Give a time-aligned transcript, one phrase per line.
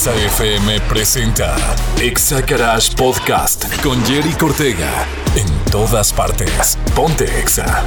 [0.00, 1.54] Exa FM presenta
[2.00, 5.06] Exa Garage Podcast con Jerry Cortega.
[5.36, 6.78] En todas partes.
[6.94, 7.84] Ponte Exa.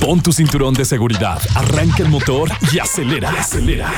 [0.00, 3.30] Pon tu cinturón de seguridad, arranca el motor y acelera.
[3.30, 3.92] Acelera.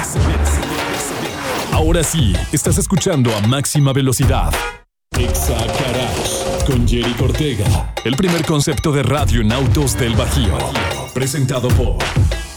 [1.72, 4.52] Ahora sí, estás escuchando a máxima velocidad.
[5.18, 7.94] Exa Garage con Jerry Cortega.
[8.04, 10.58] El primer concepto de radio en autos del Bajío.
[11.14, 11.96] Presentado por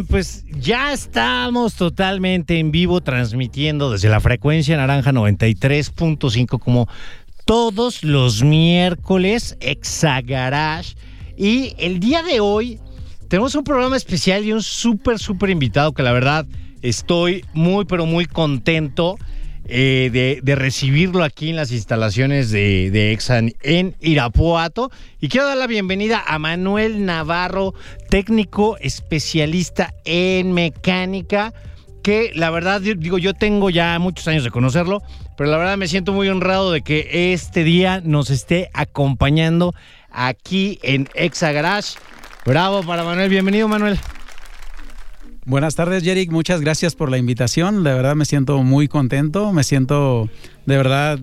[0.00, 6.88] Pues ya estamos totalmente en vivo transmitiendo desde la frecuencia naranja 93.5 como
[7.44, 10.94] todos los miércoles Exa Garage.
[11.36, 12.80] Y el día de hoy
[13.28, 16.46] tenemos un programa especial y un súper, súper invitado que la verdad
[16.80, 19.18] estoy muy, pero muy contento
[19.66, 23.18] eh, de, recibirlo aquí en las instalaciones de, de
[23.62, 24.90] en- Irapuato.
[25.20, 27.74] Y quiero dar la bienvenida a Manuel Navarro,
[28.10, 31.52] técnico especialista en mecánica
[32.02, 35.02] que la verdad, digo, yo tengo ya muchos años de conocerlo,
[35.36, 39.72] pero la verdad me siento muy honrado de que este día nos esté acompañando
[40.10, 41.98] aquí en Exa Garage.
[42.44, 44.00] Bravo para Manuel, bienvenido Manuel.
[45.44, 46.30] Buenas tardes, Jerick.
[46.30, 47.82] Muchas gracias por la invitación.
[47.82, 49.52] De verdad me siento muy contento.
[49.52, 50.28] Me siento
[50.66, 51.18] de verdad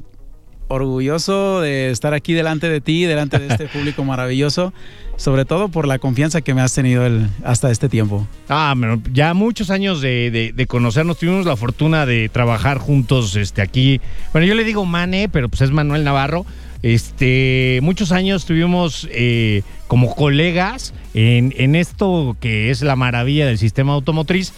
[0.68, 4.74] orgulloso de estar aquí delante de ti, delante de este público maravilloso.
[5.16, 8.28] Sobre todo por la confianza que me has tenido el- hasta este tiempo.
[8.50, 13.36] Ah, bueno, ya muchos años de, de- de conocernos, tuvimos la fortuna de trabajar juntos
[13.36, 14.00] este, aquí.
[14.34, 16.46] Bueno, yo le digo Mane, pero pues es Manuel Navarro.
[16.82, 23.58] Este, muchos años tuvimos eh, como colegas en, en esto que es la maravilla del
[23.58, 24.54] sistema automotriz.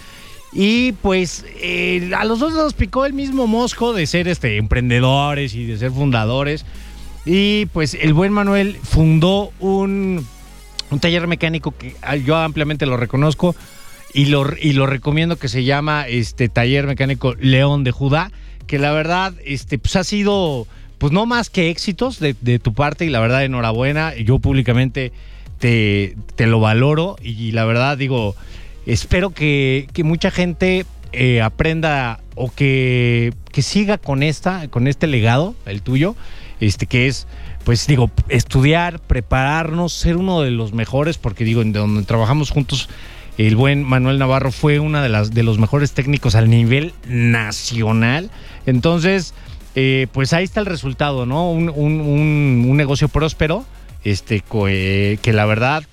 [0.53, 5.55] Y pues eh, a los dos nos picó el mismo mosco de ser este, emprendedores
[5.55, 6.65] y de ser fundadores.
[7.25, 10.25] Y pues el buen Manuel fundó un,
[10.89, 13.55] un taller mecánico que ah, yo ampliamente lo reconozco
[14.13, 18.31] y lo, y lo recomiendo que se llama este Taller Mecánico León de Judá,
[18.67, 20.67] que la verdad este, pues ha sido
[21.01, 25.11] pues no más que éxitos de, de tu parte y la verdad enhorabuena, yo públicamente
[25.57, 28.35] te, te lo valoro y la verdad digo,
[28.85, 35.07] espero que, que mucha gente eh, aprenda o que, que siga con esta, con este
[35.07, 36.15] legado, el tuyo,
[36.59, 37.25] este que es,
[37.63, 42.89] pues digo, estudiar, prepararnos, ser uno de los mejores, porque digo, en donde trabajamos juntos,
[43.39, 48.29] el buen Manuel Navarro fue una de de los mejores técnicos al nivel nacional.
[48.67, 49.33] Entonces,
[49.75, 51.51] eh, pues ahí está el resultado, ¿no?
[51.51, 53.65] Un, un- un- negocio próspero,
[54.03, 55.83] este, eh, que la verdad,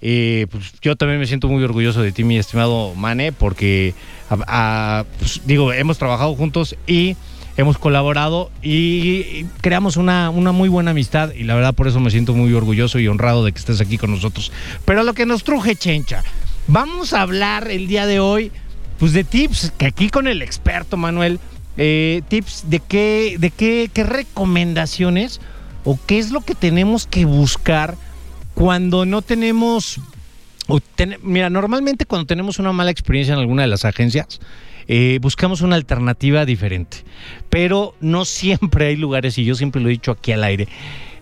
[0.00, 3.94] eh, pues yo también me siento muy orgulloso de ti, mi estimado Mane, porque,
[4.30, 7.16] a- a- pues, digo, hemos trabajado juntos y
[7.56, 11.98] hemos colaborado y, y creamos una, una muy buena amistad y la verdad por eso
[11.98, 14.52] me siento muy orgulloso y honrado de que estés aquí con nosotros.
[14.84, 16.22] Pero lo que nos truje, Chencha,
[16.68, 18.52] vamos a hablar el día de hoy,
[19.00, 21.40] pues de tips, que aquí con el experto Manuel,
[21.78, 25.40] eh, tips de qué, de qué, qué recomendaciones
[25.84, 27.96] o qué es lo que tenemos que buscar
[28.54, 30.00] cuando no tenemos
[31.22, 34.40] mira, normalmente cuando tenemos una mala experiencia en alguna de las agencias,
[34.86, 36.98] eh, buscamos una alternativa diferente.
[37.48, 40.68] Pero no siempre hay lugares, y yo siempre lo he dicho aquí al aire,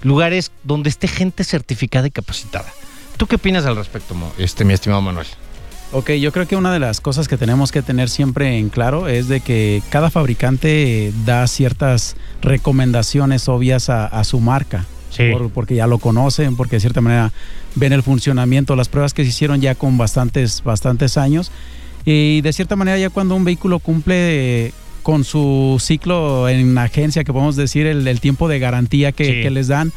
[0.03, 2.73] lugares donde esté gente certificada y capacitada.
[3.17, 5.27] ¿Tú qué opinas al respecto, este, mi estimado Manuel?
[5.93, 9.09] Ok, yo creo que una de las cosas que tenemos que tener siempre en claro
[9.09, 14.85] es de que cada fabricante da ciertas recomendaciones obvias a, a su marca.
[15.11, 15.31] Sí.
[15.33, 17.33] Por- porque ya lo conocen, porque de cierta manera
[17.77, 21.51] ven el funcionamiento, las pruebas que se hicieron ya con bastantes, bastantes años.
[22.05, 24.73] Y de cierta manera ya cuando un vehículo cumple
[25.03, 29.33] con su ciclo en agencia, que podemos decir el, el tiempo de garantía que, Sí.
[29.43, 29.93] que les dan,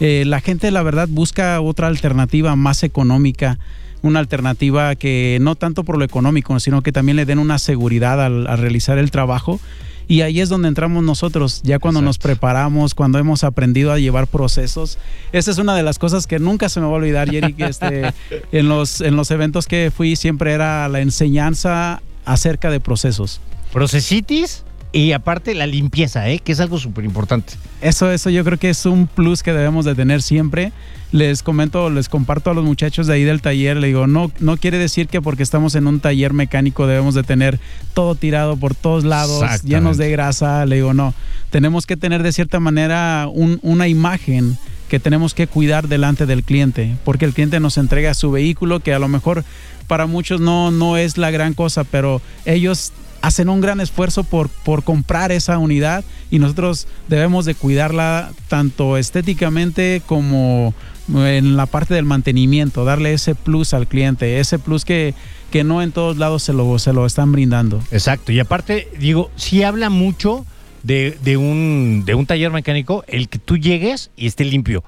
[0.00, 3.58] eh, la gente la verdad busca otra alternativa más económica,
[4.02, 8.24] una alternativa que no tanto por lo económico, sino que también le den una seguridad
[8.24, 9.60] al, al realizar el trabajo.
[10.08, 14.26] Y ahí es donde entramos nosotros, ya cuando nos preparamos, cuando hemos aprendido a llevar
[14.26, 14.98] procesos.
[15.32, 17.64] Esa es una de las cosas que nunca se me va a olvidar, Jerry, que
[17.68, 18.14] este,
[18.50, 23.42] en, los, en los eventos que fui siempre era la enseñanza acerca de procesos.
[23.70, 26.38] Procesitis y aparte la limpieza, ¿eh?
[26.38, 27.54] que es algo súper importante.
[27.80, 30.72] Eso, eso yo creo que es un plus que debemos de tener siempre.
[31.12, 34.56] Les comento, les comparto a los muchachos de ahí del taller, le digo, no, no
[34.58, 37.58] quiere decir que porque estamos en un taller mecánico debemos de tener
[37.94, 41.14] todo tirado por todos lados, llenos de grasa, le digo, no,
[41.50, 44.58] tenemos que tener de cierta manera un- una imagen
[44.90, 48.92] que tenemos que cuidar delante del cliente, porque el cliente nos entrega su vehículo que
[48.92, 49.44] a lo mejor
[49.86, 54.48] para muchos no, no es la gran cosa, pero ellos hacen un gran esfuerzo por,
[54.48, 60.74] por comprar esa unidad y nosotros debemos de cuidarla tanto estéticamente como
[61.14, 65.14] en la parte del mantenimiento, darle ese plus al cliente, ese plus que,
[65.50, 67.82] que no en todos lados se lo, se lo están brindando.
[67.90, 68.32] Exacto.
[68.32, 70.44] Y aparte, digo, sí habla mucho
[70.82, 74.84] de, de un, de un taller mecánico el que tú llegues y esté limpio.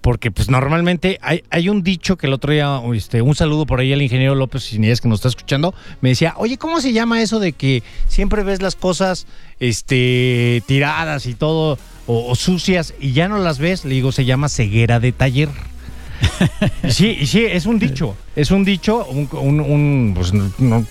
[0.00, 3.80] Porque pues normalmente hay, hay un dicho que el otro día, este, un saludo por
[3.80, 7.20] ahí al ingeniero López Inés que nos está escuchando, me decía, oye, ¿cómo se llama
[7.20, 9.26] eso de que siempre ves las cosas
[9.58, 13.84] este, tiradas y todo, o, sucias, y ya no las ves?
[13.84, 15.48] Le digo, se llama ceguera de taller.
[16.88, 20.32] Sí, sí, es un dicho, es un dicho, un, pues,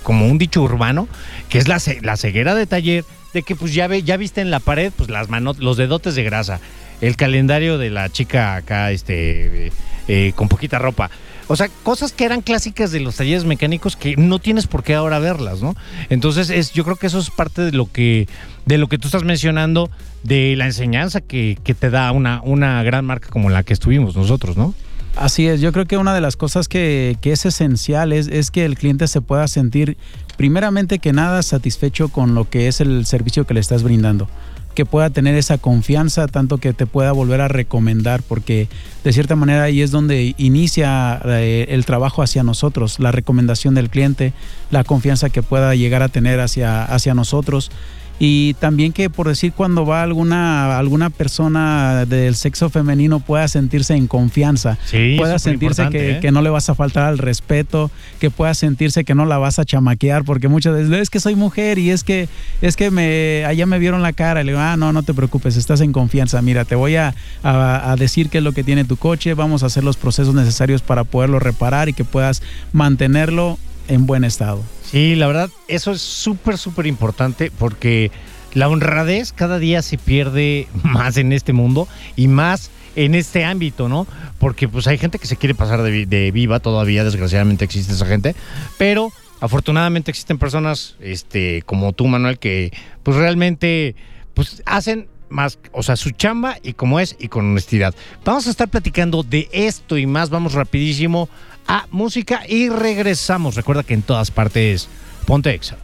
[0.04, 1.08] como un dicho urbano,
[1.50, 4.52] que es la, la ceguera de taller, de que pues ya ve, ya viste en
[4.52, 6.60] la pared, pues las manos, los dedotes de grasa,
[7.02, 9.72] el calendario de la chica acá, este, eh,
[10.08, 11.10] eh, con poquita ropa.
[11.50, 14.96] O sea, cosas que eran clásicas de los talleres mecánicos que no tienes por qué
[14.96, 15.76] ahora verlas, ¿no?
[16.10, 18.28] Entonces, es, yo creo que eso es parte de lo que,
[18.66, 19.90] de lo que tú estás mencionando,
[20.24, 24.16] de la enseñanza que, que te da una, una gran marca como la que estuvimos
[24.16, 24.74] nosotros, ¿no?
[25.16, 28.52] Así es, yo creo que una de las cosas que, que es esencial es, es
[28.52, 29.98] que el cliente se pueda sentir
[30.36, 34.30] primeramente que nada satisfecho con lo que es el servicio que le estás brindando,
[34.78, 38.70] que pueda tener esa confianza, tanto que te pueda volver a recomendar, porque
[39.04, 43.90] de cierta manera ahí es donde inicia eh, el trabajo hacia nosotros, la recomendación del
[43.90, 44.34] cliente,
[44.70, 47.72] la confianza que pueda llegar a tener hacia, hacia nosotros.
[48.20, 53.94] Y también que por decir cuando va alguna, alguna persona del sexo femenino pueda sentirse
[53.96, 56.20] en confianza, Sí, pueda sentirse que, ¿eh?
[56.20, 59.60] que no le vas a faltar al respeto, que pueda sentirse que no la vas
[59.60, 62.28] a chamaquear, porque muchas veces es que soy mujer y es que
[62.62, 65.14] es que me allá me vieron la cara, y le digo, ah, no, no te
[65.14, 67.14] preocupes, estás en confianza, mira, te voy a,
[67.44, 70.34] a- a decir qué es lo que tiene tu coche, vamos a hacer los procesos
[70.34, 72.42] necesarios para poderlo reparar y que puedas
[72.74, 74.64] mantenerlo en buen estado.
[74.92, 78.12] Sí, la verdad, eso es súper, súper importante porque
[78.54, 83.90] la honradez cada día se pierde más en este mundo y más en este ámbito,
[83.90, 84.08] ¿no?
[84.40, 88.06] Porque pues hay gente que se quiere pasar de, de viva todavía, desgraciadamente existe esa
[88.06, 88.36] gente,
[88.78, 92.72] pero afortunadamente existen personas este, como tú, Manuel, que
[93.04, 93.96] pues realmente
[94.34, 97.94] pues hacen más, o sea, su chamba y como es y con honestidad.
[98.24, 101.30] Vamos a estar platicando de esto y más, vamos rapidísimo
[101.68, 103.56] a música y regresamos.
[103.56, 104.88] Recuerda que en todas partes
[105.26, 105.78] ponte exa.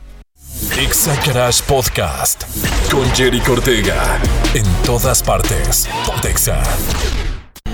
[0.79, 2.43] Exa Crash Podcast
[2.91, 4.19] con Jerry Cortega.
[4.53, 5.89] En todas partes.
[6.05, 6.61] Pontexa.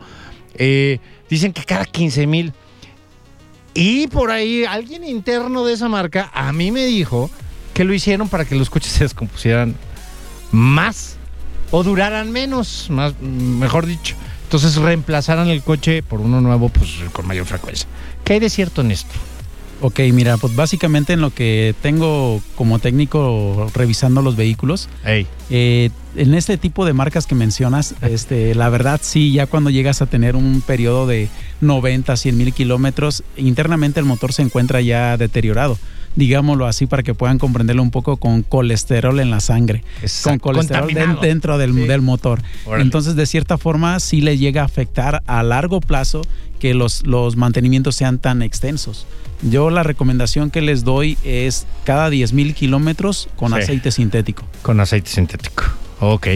[0.53, 2.53] Eh, dicen que cada 15 mil.
[3.73, 7.31] Y por ahí alguien interno de esa marca a mí me dijo
[7.73, 9.73] que lo hicieron para que los coches se descompusieran
[10.51, 11.17] más
[11.71, 14.15] o duraran menos, más, mejor dicho.
[14.43, 17.85] Entonces reemplazaran el coche por uno nuevo pues, con mayor frecuencia.
[18.27, 19.13] ¿Qué hay de cierto en esto?
[19.79, 26.33] Ok, mira, pues básicamente en lo que tengo como técnico revisando los vehículos, eh, en
[26.33, 30.35] este tipo de marcas que mencionas, este, la verdad sí, ya cuando llegas a tener
[30.35, 31.29] un periodo de
[31.61, 35.77] 90, 100 mil kilómetros, internamente el motor se encuentra ya deteriorado.
[36.17, 40.53] Digámoslo así para que puedan comprenderlo un poco con colesterol en la sangre, Exacto, con
[40.55, 40.91] colesterol
[41.21, 41.81] dentro del, Sí.
[41.81, 42.41] del motor.
[42.65, 42.83] Órale.
[42.83, 46.23] Entonces, de cierta forma, sí le llega a afectar a largo plazo
[46.57, 49.05] que los, los mantenimientos sean tan extensos.
[49.41, 53.59] Yo la recomendación que les doy es cada 10 mil kilómetros con Sí.
[53.59, 54.43] aceite sintético.
[54.61, 55.63] con aceite sintético.
[55.99, 56.27] Ok.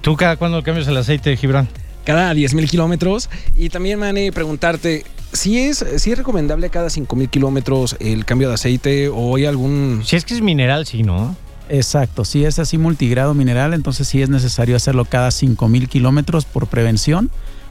[0.00, 1.68] ¿Tú cada cuándo cambias el aceite, Gibran?
[2.04, 3.28] cada 10.000 kilómetros.
[3.54, 8.54] Y también, Mane, preguntarte, si es, si es recomendable cada 5.000 kilómetros el cambio de
[8.54, 10.02] aceite o hay algún...
[10.04, 11.36] Si es que es mineral, sí, ¿no?
[11.68, 16.66] Exacto, si es así multigrado mineral, entonces sí es necesario hacerlo cada 5000 kilómetros por
[16.66, 17.30] prevención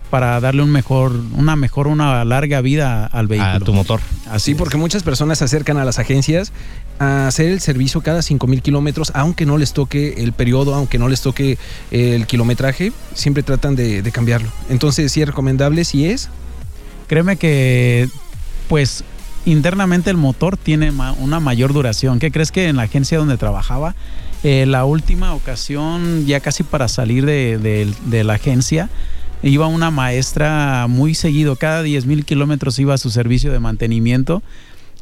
[0.10, 3.52] para darle un mejor, una mejor, una larga vida al vehículo.
[3.52, 4.00] A tu motor.
[4.30, 6.52] Así Sí, porque muchas personas se acercan a las agencias
[7.00, 11.08] a hacer el servicio cada 5.000 kilómetros, aunque no les toque el periodo, aunque no
[11.08, 11.58] les toque
[11.92, 14.50] el kilometraje, siempre tratan de, de cambiarlo.
[14.70, 16.30] Entonces, sí es recomendable, si es.
[17.08, 18.10] Créeme que,
[18.68, 19.04] pues,
[19.46, 22.20] internamente el motor tiene una mayor duración.
[22.20, 23.96] ¿Qué crees que en la agencia donde trabajaba,
[24.44, 28.90] eh, la última ocasión, ya casi para salir de, de- de la agencia,
[29.44, 34.42] iba una maestra muy seguido, cada 10 mil kilómetros iba a su servicio de mantenimiento.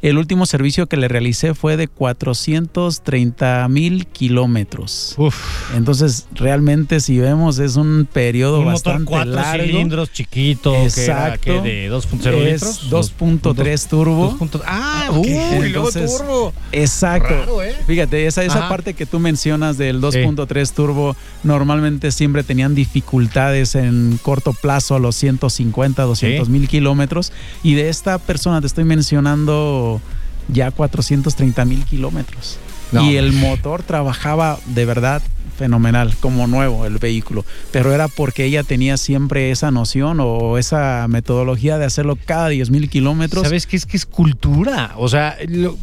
[0.01, 5.16] El último servicio que le realicé fue de 430 mil kilómetros.
[5.18, 5.36] Uf.
[5.75, 9.63] Entonces, realmente, si vemos, es un periodo Un motor bastante cuatro largo.
[9.66, 11.39] cilindros chiquito, que era, Exacto.
[11.42, 11.62] ¿qué?
[11.62, 12.92] de 2.0 Es litros.
[13.18, 14.38] 2.3 turbo.
[14.66, 15.18] Ah, Ok.
[15.18, 15.34] uy, y
[15.70, 16.54] luego Entonces, turbo.
[16.72, 17.30] Exacto.
[17.34, 17.75] Raro, ¿eh?
[17.88, 18.70] Fíjate, esa, esa Ajá.
[18.70, 25.00] parte que tú mencionas del 2.3 turbo, normalmente siempre tenían dificultades en corto plazo a
[25.00, 27.32] los 150, 200 mil kilómetros.
[27.63, 29.87] Y de esta persona te estoy mencionando
[30.48, 32.58] ya 430 mil kilómetros.
[32.92, 35.22] No, y el motor trabajaba de verdad
[35.58, 37.44] fenomenal, como nuevo el vehículo.
[37.72, 42.70] Pero era porque ella tenía siempre esa noción o esa metodología de hacerlo cada 10
[42.70, 43.44] mil kilómetros.
[43.44, 44.94] ¿Sabes qué es que es cultura?
[44.98, 45.75] O sea, lo-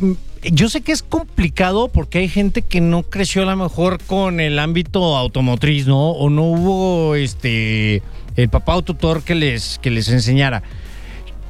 [0.51, 4.41] yo sé que es complicado porque hay gente que no creció a lo mejor con
[4.41, 6.11] el ámbito automotriz, ¿no?
[6.11, 8.03] O no hubo este
[8.37, 10.63] el papá o tutor que les, que les enseñara.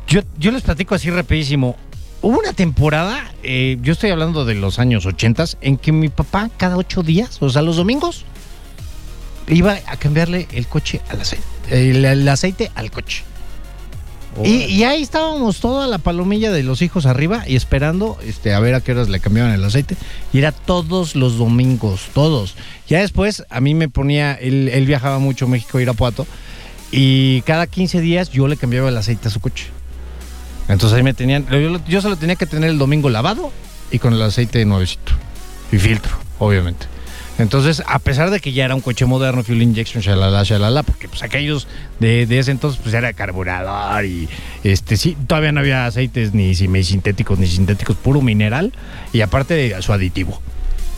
[0.09, 1.77] Yo, yo les platico así rapidísimo.
[2.25, 6.49] Hubo una temporada, eh, yo estoy hablando de los años 80, en que mi papá
[6.57, 8.25] cada ocho días, o sea, los domingos,
[9.47, 13.25] iba a cambiarle el coche al aceite, el, el aceite al coche.
[14.43, 18.59] Y, y ahí estábamos toda la palomilla de los hijos arriba y esperando este, a
[18.59, 19.95] ver a qué horas le cambiaban el aceite.
[20.33, 22.55] Y era todos los domingos, todos.
[22.89, 26.27] Ya después a mí me ponía, él, él viajaba mucho a México, a Irapuato,
[26.91, 29.67] y cada 15 días yo le cambiaba el aceite a su coche.
[30.69, 33.53] Entonces ahí me tenían, yo, lo- yo solo tenía que tener el domingo lavado
[33.91, 35.13] y con el aceite nuevecito.
[35.73, 36.87] Y filtro, obviamente.
[37.37, 41.09] Entonces, a pesar de que ya era un coche moderno, fuel injection, shalala, shalala, porque
[41.09, 41.67] pues aquellos
[41.99, 44.29] de, de ese entonces pues era carburador y
[44.63, 48.73] este sí, todavía no había aceites ni sintéticos ni sintéticos, puro mineral
[49.13, 50.41] y aparte de su aditivo.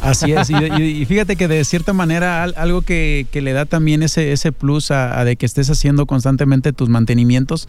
[0.02, 4.02] Así es, y, fíjate que de cierta manera al- algo que, que le da también
[4.02, 7.66] ese, ese plus a, a de que estés haciendo constantemente tus mantenimientos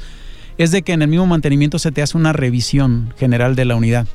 [0.58, 3.76] es de que en el mismo mantenimiento se te hace una revisión general de la
[3.76, 4.08] unidad.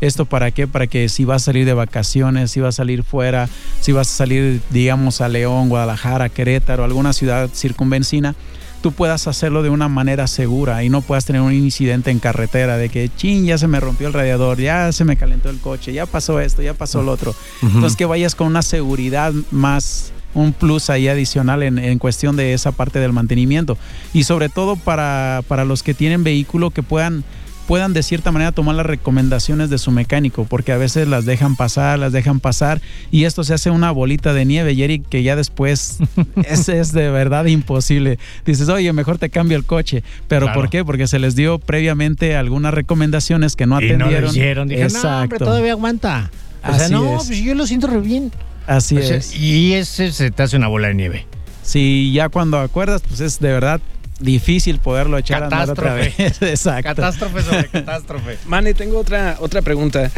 [0.00, 0.68] ¿Esto para qué?
[0.68, 3.48] Para que si vas a salir de vacaciones, si vas a salir fuera,
[3.80, 8.36] si vas a salir, digamos, a León, Guadalajara, Querétaro, alguna ciudad circunvencina,
[8.80, 12.76] tú puedas hacerlo de una manera segura y no puedas tener un incidente en carretera
[12.76, 15.92] de que, chin, ya se me rompió el radiador, ya se me calentó el coche,
[15.92, 17.34] ya pasó esto, ya pasó lo otro.
[17.62, 22.52] Entonces que vayas con una seguridad más, un plus ahí adicional en, en cuestión de
[22.54, 23.76] esa parte del mantenimiento.
[24.12, 27.24] Y sobre todo para, para los que tienen vehículo que puedan
[27.66, 31.54] puedan de cierta manera tomar las recomendaciones de su mecánico, porque a veces las dejan
[31.54, 32.80] pasar, las dejan pasar
[33.10, 35.98] y esto se hace una bolita de nieve, Jerry, que ya después
[36.48, 38.18] es, es de verdad imposible.
[38.46, 40.58] Dices, oye, mejor te cambio el coche, pero Claro.
[40.60, 40.82] ¿por qué?
[40.82, 44.24] Porque se les dio previamente algunas recomendaciones que no Y no atendieron.
[44.24, 44.68] lo hicieron.
[44.68, 46.30] Dije, no, hombre, todavía aguanta.
[46.62, 47.26] O sea, Así no, es.
[47.26, 48.32] pues yo lo siento re bien.
[48.68, 49.34] Así O sea, es.
[49.34, 51.26] y ese se te hace una bola de nieve.
[51.64, 53.80] Si ya cuando acuerdas, pues es de verdad
[54.20, 56.14] difícil poderlo echar a andar otra vez.
[56.14, 56.50] Catástrofe.
[56.52, 56.82] Exacto.
[56.94, 58.38] Catástrofe sobre catástrofe.
[58.46, 60.10] Mane, tengo otra, otra pregunta.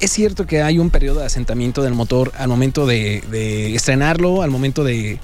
[0.00, 4.40] ¿Es cierto que hay un periodo de asentamiento del motor al momento de, de estrenarlo,
[4.42, 5.18] al momento de,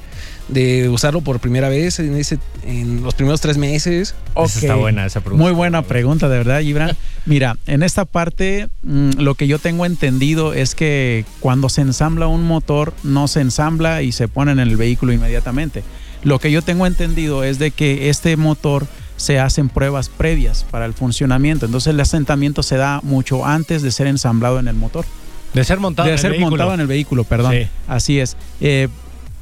[0.49, 4.15] de usarlo por primera vez, en, ese, en los primeros tres meses?
[4.35, 4.49] Ok.
[4.49, 5.43] Esa está buena esa pregunta.
[5.43, 6.95] Muy buena pregunta, de verdad, Gibran.
[7.27, 12.29] Mira, en esta parte mm, lo que yo tengo entendido es que cuando se ensambla
[12.29, 15.83] un motor, no se ensambla y se pone en el vehículo inmediatamente.
[16.23, 20.87] Lo que yo tengo entendido es de que este motor se hacen pruebas previas para
[20.87, 21.67] el funcionamiento.
[21.67, 25.05] Entonces el asentamiento se da mucho antes de ser ensamblado en el motor.
[25.53, 26.51] De ser montado de en el ser vehículo.
[26.51, 27.53] montado en el vehículo, perdón.
[27.53, 27.69] Sí.
[27.89, 28.37] Así es.
[28.61, 28.89] Eh,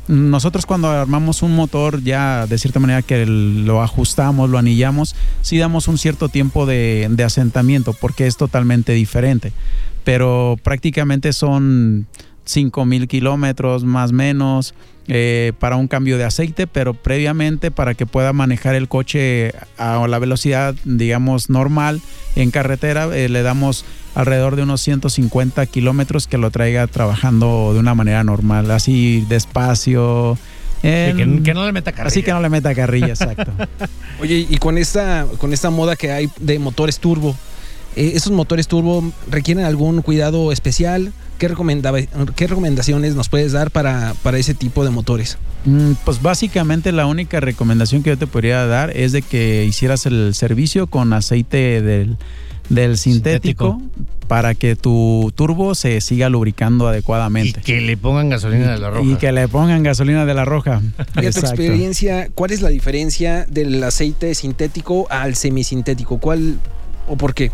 [0.09, 5.59] nosotros cuando armamos un motor ya de cierta manera que lo ajustamos, lo anillamos, sí
[5.59, 9.53] damos un cierto tiempo de, de asentamiento porque es totalmente diferente.
[10.05, 12.07] Pero prácticamente son
[12.45, 14.75] 5 mil kilómetros más o menos
[15.09, 20.07] eh, para un cambio de aceite, pero previamente para que pueda manejar el coche a
[20.09, 22.01] la velocidad, digamos, normal
[22.37, 23.85] en carretera, eh, le damos
[24.15, 30.39] alrededor de unos 150 kilómetros que lo traiga trabajando de una manera normal, así despacio.
[30.83, 32.09] Sí, en- que, que no le meta carrilla.
[32.09, 33.53] Así que no le meta carrilla, exacto.
[34.21, 37.37] Oye, y con esta, con esta moda que hay de motores turbo,
[37.97, 41.13] eh, ¿esos motores turbo requieren algún cuidado especial?
[41.39, 42.01] ¿Qué, recomendaba-
[42.37, 45.37] qué recomendaciones nos puedes dar para, para ese tipo de motores?
[45.65, 50.07] Mm, Pues básicamente la única recomendación que yo te podría dar es de que hicieras
[50.07, 52.17] el servicio con aceite del,
[52.69, 53.83] del sintético,
[54.29, 57.61] para que tu turbo se siga lubricando Y adecuadamente.
[57.61, 59.11] que le pongan gasolina de la roja.
[59.11, 60.81] Y que le pongan gasolina de la roja.
[61.21, 66.19] Y a tu experiencia, ¿cuál es la diferencia del aceite sintético al semisintético?
[66.19, 66.59] ¿Cuál
[67.07, 67.51] o por qué?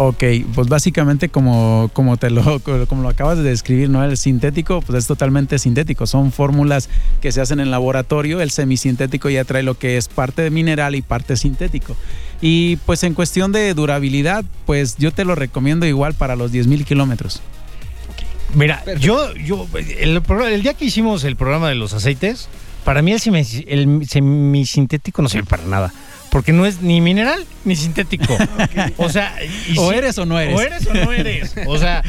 [0.00, 0.22] Ok,
[0.54, 4.04] pues básicamente como, como te lo, como lo acabas de describir, ¿no?
[4.04, 6.06] El sintético, pues es totalmente sintético.
[6.06, 6.88] Son fórmulas
[7.20, 8.40] que se hacen en laboratorio.
[8.40, 11.96] El semisintético ya trae lo que es parte mineral y parte sintético.
[12.40, 16.84] Y pues en cuestión de durabilidad, pues yo te lo recomiendo igual para los 10.000
[16.84, 17.42] kilómetros.
[18.54, 19.04] Mira, Perfecto.
[19.04, 19.66] yo, yo,
[20.46, 22.48] el día que hicimos el programa de los aceites,
[22.88, 25.92] para mí el, semi- el semisintético no sirve para nada.
[26.30, 28.34] Porque no es ni mineral ni sintético.
[28.96, 29.34] O sea,
[29.68, 30.56] y O si- eres o no eres.
[30.56, 31.54] O eres o no eres.
[31.66, 32.02] O sea,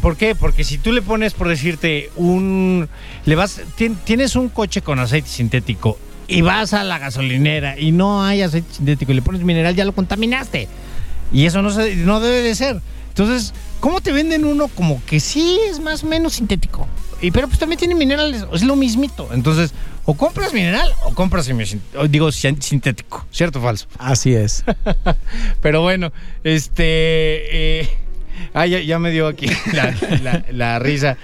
[0.00, 0.34] ¿por qué?
[0.34, 2.88] Porque si tú le pones, por decirte, un.
[3.26, 3.60] Le vas.
[3.76, 8.40] tien- tienes un coche con aceite sintético y vas a la gasolinera y no hay
[8.40, 10.66] aceite sintético y le pones mineral, ya lo contaminaste.
[11.30, 12.80] Y eso no, se, no debe de ser.
[13.08, 16.88] Entonces, ¿cómo te venden uno como que sí es más o menos sintético?
[17.22, 19.28] Y pero pues también tiene minerales, es lo mismito.
[19.32, 19.72] Entonces,
[20.04, 21.46] o compras mineral o compras
[22.08, 23.86] digo sin- sintético, ¿cierto o falso?
[23.98, 24.64] Así es.
[25.62, 26.82] Pero bueno, este.
[27.80, 27.88] eh,
[28.54, 31.16] ah, ya, ya me dio aquí la, la- la risa.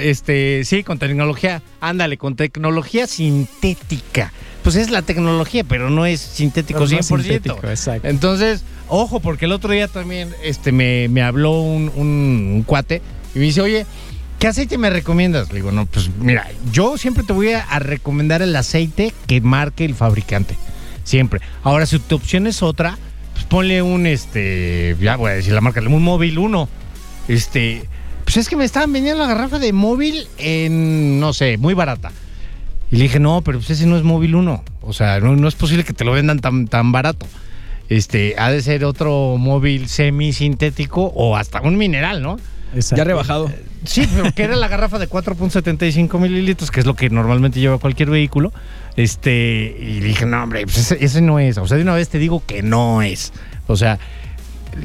[0.00, 1.62] Este, sí, con tecnología.
[1.80, 4.32] Ándale, con tecnología sintética.
[4.62, 6.98] Pues es la tecnología, pero no es sintético no 100%.
[6.98, 8.08] es sintético, exacto.
[8.08, 13.02] Entonces, ojo, porque el otro día también este, me, me habló un, un- un cuate
[13.34, 13.84] y me dice, oye,
[14.44, 15.48] ¿qué aceite me recomiendas?
[15.48, 19.40] Le digo, no, pues mira, yo siempre te voy a, a recomendar el aceite que
[19.40, 20.54] marque el fabricante.
[21.02, 21.40] Siempre.
[21.62, 22.98] Ahora, si tu opción es otra,
[23.32, 26.68] pues ponle un, este, ya voy a decir la marca, un móvil 1.
[27.28, 27.88] Este,
[28.24, 32.12] pues es que me estaban vendiendo la garrafa de móvil en, no sé, muy barata.
[32.90, 34.62] Y le dije, no, pero pues ese no es móvil 1.
[34.82, 37.24] O sea, no, no es posible que te lo vendan tan, tan barato.
[37.88, 42.36] Este, ha de ser otro móvil semi-sintético o hasta un mineral, ¿no?
[42.74, 42.96] Exacto.
[42.96, 43.50] Ya rebajado.
[43.84, 47.78] Sí, pero que era la garrafa de 4.75 mililitros, que es lo que normalmente lleva
[47.78, 48.52] cualquier vehículo.
[48.96, 51.58] Este, y dije, no, hombre, pues ese, no es.
[51.58, 53.32] O sea, de una vez te digo que no es.
[53.66, 53.98] O sea,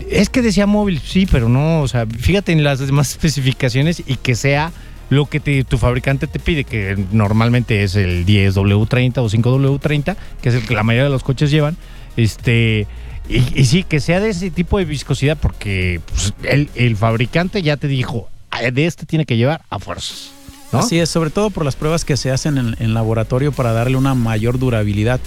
[0.09, 1.81] es que decía móvil, sí, pero no.
[1.81, 4.71] O sea, fíjate en las demás especificaciones y que sea
[5.09, 10.55] lo que tu fabricante te pide, que normalmente es el 10W30 o 5W30, que es
[10.55, 11.77] el que la mayoría de los coches llevan.
[12.17, 12.87] Este.
[13.27, 17.87] Y, sí, que sea de ese tipo de viscosidad, porque pues, el, fabricante ya te
[17.87, 20.31] dijo, "Ah, de este tiene que llevar a fuerzas.
[20.71, 24.13] Así es, sobre todo por las pruebas que se hacen en, laboratorio para darle una
[24.13, 25.19] mayor durabilidad.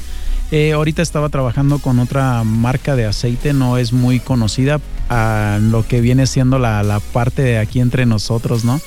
[0.52, 5.86] Eh, ahorita estaba trabajando con otra marca de aceite, no es muy conocida a lo
[5.86, 8.80] que viene siendo la, la parte de aquí entre nosotros, ¿no?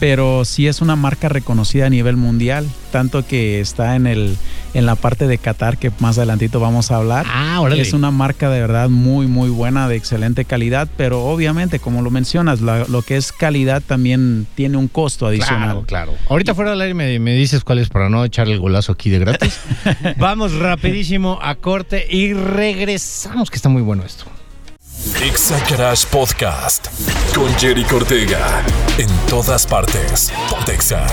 [0.00, 4.36] Pero sí es una marca reconocida a nivel mundial, tanto que está en el
[4.72, 7.26] en la parte de Qatar que más adelantito vamos a hablar.
[7.28, 7.60] Ah.
[7.76, 12.10] Es una marca de verdad muy muy buena, de excelente calidad, pero obviamente como lo
[12.10, 15.84] mencionas, la- lo que es calidad también tiene un costo adicional.
[15.84, 16.14] Claro, claro.
[16.28, 19.10] Ahorita fuera del aire me, me dices cuál es para no echarle el golazo aquí
[19.10, 19.60] de gratis.
[20.18, 24.24] Vamos rapidísimo a corte y regresamos, que está muy bueno esto.
[25.00, 26.88] Exa Garage Podcast
[27.34, 28.62] con Jerry Cortega.
[28.98, 30.30] En todas partes.
[30.50, 31.06] Pontexa.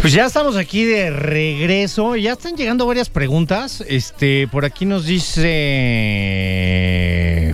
[0.00, 2.14] Pues ya estamos aquí de regreso.
[2.14, 3.82] Ya están llegando varias preguntas.
[3.88, 5.42] Este, por aquí nos dice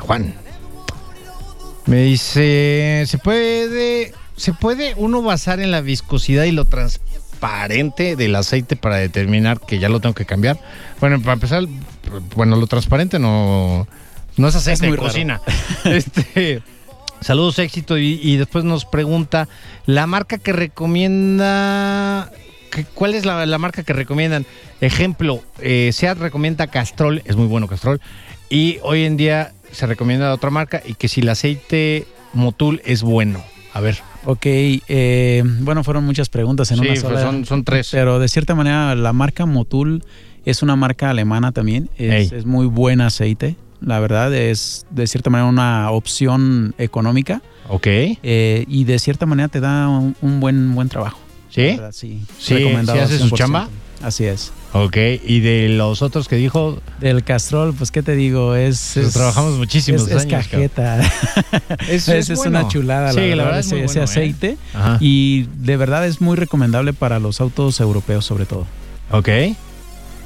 [0.02, 0.34] Juan.
[1.86, 8.36] Me dice, ¿se puede se puede uno basar en la viscosidad y lo transparente del
[8.36, 10.60] aceite para determinar que ya lo tengo que cambiar?
[11.00, 11.64] Bueno, para empezar,
[12.36, 13.88] bueno, lo transparente no
[14.36, 15.02] no es aceite de raro.
[15.02, 15.40] cocina.
[15.84, 16.62] Este,
[17.20, 17.98] Saludos, éxito.
[17.98, 19.48] Y, y después nos pregunta
[19.86, 22.30] la marca que recomienda.
[22.70, 24.46] que- ¿Cuál es la, la marca que recomiendan?
[24.80, 28.00] Ejemplo, eh, SEAT recomienda Castrol, es muy bueno Castrol.
[28.48, 33.02] Y hoy en día se recomienda otra marca y que si el aceite Motul es
[33.02, 33.42] bueno.
[33.72, 33.98] A ver.
[34.24, 37.20] Ok, eh, bueno, fueron muchas preguntas en Sí, una pues sola.
[37.22, 37.88] son- son tres.
[37.92, 40.04] Pero de cierta manera, la marca Motul
[40.44, 41.88] es una marca alemana también.
[41.96, 43.56] Es, es muy buen aceite.
[43.80, 47.86] La verdad, es de cierta manera una opción económica Ok.
[47.86, 51.18] eh, y de cierta manera te da un, un buen, buen trabajo.
[51.48, 51.62] ¿Sí?
[51.62, 52.20] Verdad, sí.
[52.38, 53.36] Sí, Recomendado ¿sí hace su 100%.
[53.38, 53.68] chamba?
[54.02, 54.52] Así es.
[54.72, 54.96] Ok.
[55.26, 58.54] Y de los otros que dijo, Del Castrol, pues, ¿qué te digo?
[58.54, 58.92] Es.
[58.94, 61.00] Pues es- trabajamos muchísimos es, es años, cajeta.
[61.88, 62.60] es, Es, es bueno.
[62.60, 64.04] una chulada, Sí, la, verdad, es ese, ese bueno, ¿eh?
[64.04, 64.56] aceite.
[64.74, 64.96] Ajá.
[65.00, 68.66] Y de verdad es muy recomendable para los autos europeos, sobre todo.
[69.10, 69.28] Ok.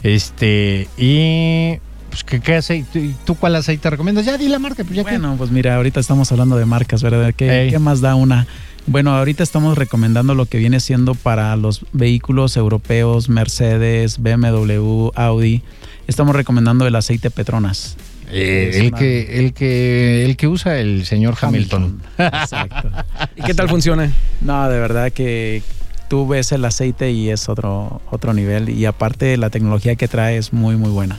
[0.02, 1.78] Este, y.
[2.14, 3.00] Pues, ¿qué, qué aceite?
[3.00, 4.24] ¿Y ¿Tú cuál aceite recomiendas?
[4.24, 7.02] Ya di la marca, pues ya que- Bueno, pues mira, ahorita estamos hablando de marcas,
[7.02, 7.34] ¿verdad?
[7.36, 8.46] ¿Qué, más da una?
[8.86, 15.62] Bueno, ahorita estamos recomendando lo que viene siendo para los vehículos europeos, Mercedes, BMW, Audi.
[16.06, 17.96] Estamos recomendando el aceite Petronas.
[18.30, 22.00] Eh, el, una- que, el, que, el que usa el señor Hamilton.
[22.18, 22.92] Exacto.
[23.34, 24.12] ¿Y qué tal funciona?
[24.40, 25.62] No, de verdad que
[26.08, 28.68] tú ves el aceite y es otro, otro nivel.
[28.68, 31.18] Y aparte la tecnología que trae es muy, muy buena.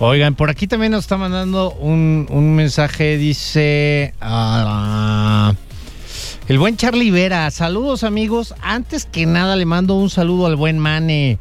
[0.00, 4.12] Oigan, por aquí también nos está mandando un, mensaje, dice...
[4.20, 5.54] ah,
[6.46, 8.54] el buen Charlie Vera, saludos amigos.
[8.60, 11.38] Antes que nada le mando un saludo al buen Mane.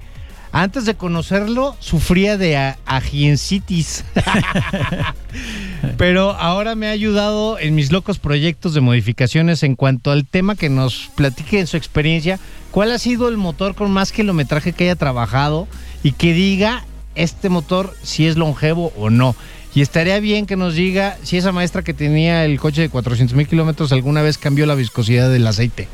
[0.53, 4.05] Antes de conocerlo, sufría de agiencitis.
[5.97, 10.55] Pero ahora me ha ayudado en mis locos proyectos de modificaciones en cuanto al tema
[10.55, 12.39] que nos platique en su experiencia.
[12.71, 15.67] ¿Cuál ha sido el motor con más kilometraje que haya trabajado?
[16.01, 19.35] Y que diga este motor si es longevo o no.
[19.75, 23.35] Y estaría bien que nos diga si esa maestra que tenía el coche de 400
[23.35, 25.87] mil kilómetros alguna vez cambió la viscosidad del aceite.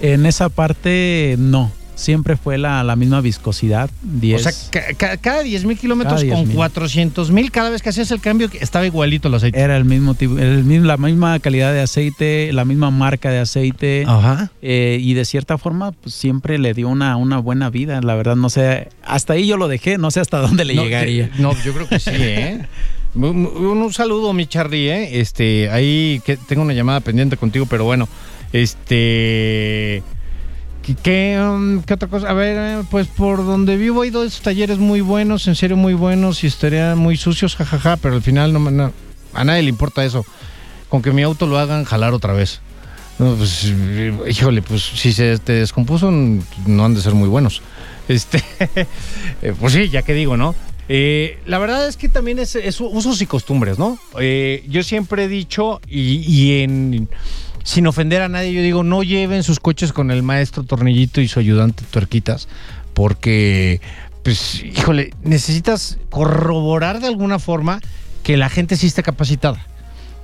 [0.00, 1.70] En esa parte, no.
[2.02, 3.88] Siempre fue la, la misma viscosidad.
[4.02, 4.40] 10.
[4.40, 6.56] O sea, ca- ca- cada 10 mil kilómetros con 10,000.
[6.56, 9.60] 400 mil, cada vez que hacías el cambio estaba igualito el aceite.
[9.60, 13.38] Era el mismo tipo, el mismo, la misma calidad de aceite, la misma marca de
[13.38, 14.04] aceite.
[14.06, 14.50] Ajá.
[14.62, 18.00] eh, y de cierta forma, pues siempre le dio una, una buena vida.
[18.02, 18.88] La verdad, no sé.
[19.04, 21.26] Hasta ahí yo lo dejé, no sé hasta dónde le no, llegaría.
[21.26, 22.66] eh, No, yo creo que sí, ¿eh?
[23.14, 25.20] Un, un- un saludo, mi Charlie, ¿eh?
[25.20, 28.08] Este, ahí que tengo una llamada pendiente contigo, pero bueno,
[28.54, 30.02] este...
[30.82, 32.28] ¿Qué, qué, um, qué otra cosa?
[32.28, 35.94] A ver, eh, pues por donde vivo hay dos talleres muy buenos, en serio muy
[35.94, 38.92] buenos y estarían muy sucios, jajaja, pero al final no, no-
[39.32, 40.24] a nadie le importa eso.
[40.88, 42.60] Con que mi auto lo hagan jalar otra vez.
[43.16, 47.62] Pues, eh, híjole, pues si se te descompuso, no han de ser muy buenos.
[48.08, 48.42] Este,
[49.42, 50.56] eh, pues sí, ya que digo, ¿no?
[51.46, 53.96] La verdad es que también es, usos y costumbres, ¿no?
[54.68, 57.08] Yo siempre he dicho, y, y en,
[57.64, 61.28] sin ofender a nadie, yo digo, no lleven sus coches con el maestro Tornillito y
[61.28, 62.48] su ayudante Tuerquitas,
[62.94, 63.80] porque,
[64.22, 67.80] pues, híjole, necesitas corroborar de alguna forma
[68.22, 69.66] que la gente sí esté capacitada.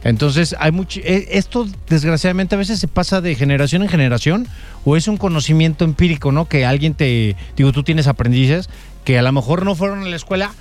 [0.04, 1.00] Entonces, hay mucho.
[1.02, 4.46] eh, Esto, desgraciadamente, a veces se pasa de generación en generación,
[4.84, 6.46] o es un conocimiento empírico, ¿no?
[6.46, 7.34] Que alguien te.
[7.56, 8.70] Digo, tú tienes aprendices
[9.04, 10.52] que a lo mejor no fueron a la escuela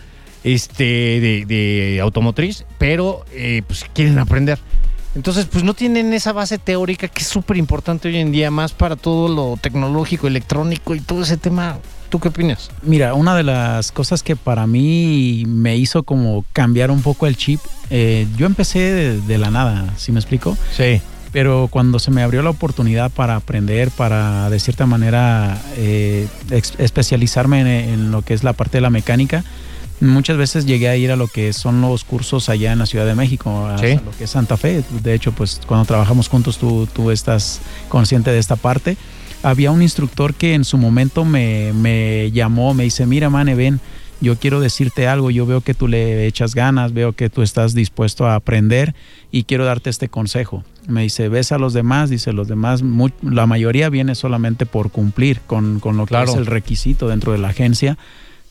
[0.44, 4.58] este, de, de automotriz, pero eh, pues quieren aprender.
[5.18, 8.74] Entonces, pues no tienen esa base teórica que es súper importante hoy en día, más
[8.74, 11.80] para todo lo tecnológico, electrónico y todo ese tema.
[12.10, 12.70] ¿Tú qué opinas?
[12.84, 17.36] Mira, una de las cosas que para mí me hizo como cambiar un poco el
[17.36, 20.56] chip, eh, yo empecé de, de la nada, ¿sí me explico?
[20.72, 21.02] Sí.
[21.32, 26.28] Pero cuando se me abrió la oportunidad para aprender, para de cierta manera eh,
[26.78, 29.44] especializarme en, en lo que es la parte de la mecánica,
[30.00, 33.06] Muchas veces llegué a ir a lo que son los cursos allá en la Ciudad
[33.08, 34.00] de México, a Sí.
[34.06, 34.84] lo que es Santa Fe.
[35.02, 38.96] De hecho, pues cuando trabajamos juntos tú, tú estás consciente de esta parte.
[39.42, 43.80] Había un instructor que en su momento me, me llamó, me dice, mira, Mane, ven,
[44.22, 47.74] yo quiero decirte algo, yo veo que tú le echas ganas, veo que tú estás
[47.74, 48.94] dispuesto a aprender
[49.32, 50.64] y quiero darte este consejo.
[50.88, 54.90] Me dice, ves a los demás, dice, los demás, mu- la mayoría viene solamente por
[54.92, 56.32] cumplir con, con lo que Claro.
[56.32, 57.98] es el requisito dentro de la agencia.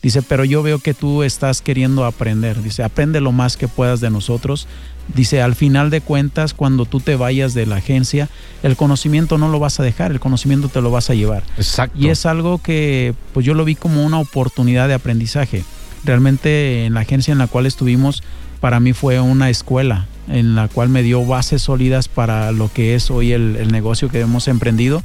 [0.07, 2.63] Dice, pero yo veo que tú estás queriendo aprender.
[2.63, 4.69] Dice, aprende lo más que puedas de nosotros.
[5.13, 8.29] Dice, al final de cuentas, cuando tú te vayas de la agencia,
[8.63, 11.43] el conocimiento no lo vas a dejar, el conocimiento te lo vas a llevar.
[11.57, 11.99] Exacto.
[11.99, 15.65] Y es algo que pues yo lo vi como una oportunidad de aprendizaje.
[16.05, 18.23] Realmente en la agencia en la cual estuvimos,
[18.61, 22.95] para mí fue una escuela en la cual me dio bases sólidas para lo que
[22.95, 25.03] es hoy el, el negocio que hemos emprendido.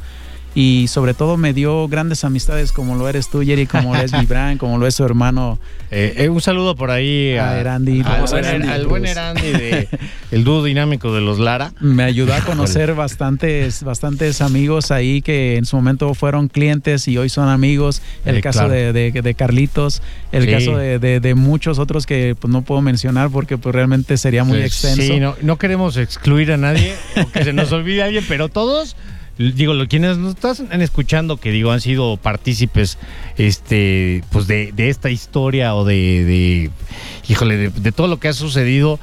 [0.54, 4.12] Y sobre todo me dio grandes amistades como lo eres tú, Jerry, como lo es
[4.20, 5.60] Vibran, como lo es su hermano
[5.92, 8.02] Eh, eh, un saludo por ahí A Erandi.
[8.02, 8.90] a buen, Erandi al Cruz.
[8.90, 9.88] buen Erandi de
[10.32, 11.72] el dúo dinámico de los Lara.
[11.80, 17.18] me ayudó a conocer bastantes, bastantes amigos ahí que en su momento fueron clientes y
[17.18, 18.02] hoy son amigos.
[18.26, 18.74] El Eh, caso claro.
[18.74, 20.02] de, de- de Carlitos,
[20.34, 20.52] el Sí.
[20.52, 25.02] caso de, muchos otros que pues, no puedo mencionar porque pues, realmente sería muy extenso.
[25.02, 28.96] Sí, no, no queremos excluir a nadie, o que se nos olvide alguien, pero todos,
[29.56, 32.97] digo, quienes nos están escuchando, que digo, han sido partícipes
[33.38, 36.69] este, pues de, de esta historia o de, de
[37.27, 38.99] híjole, de, de todo lo que ha sucedido.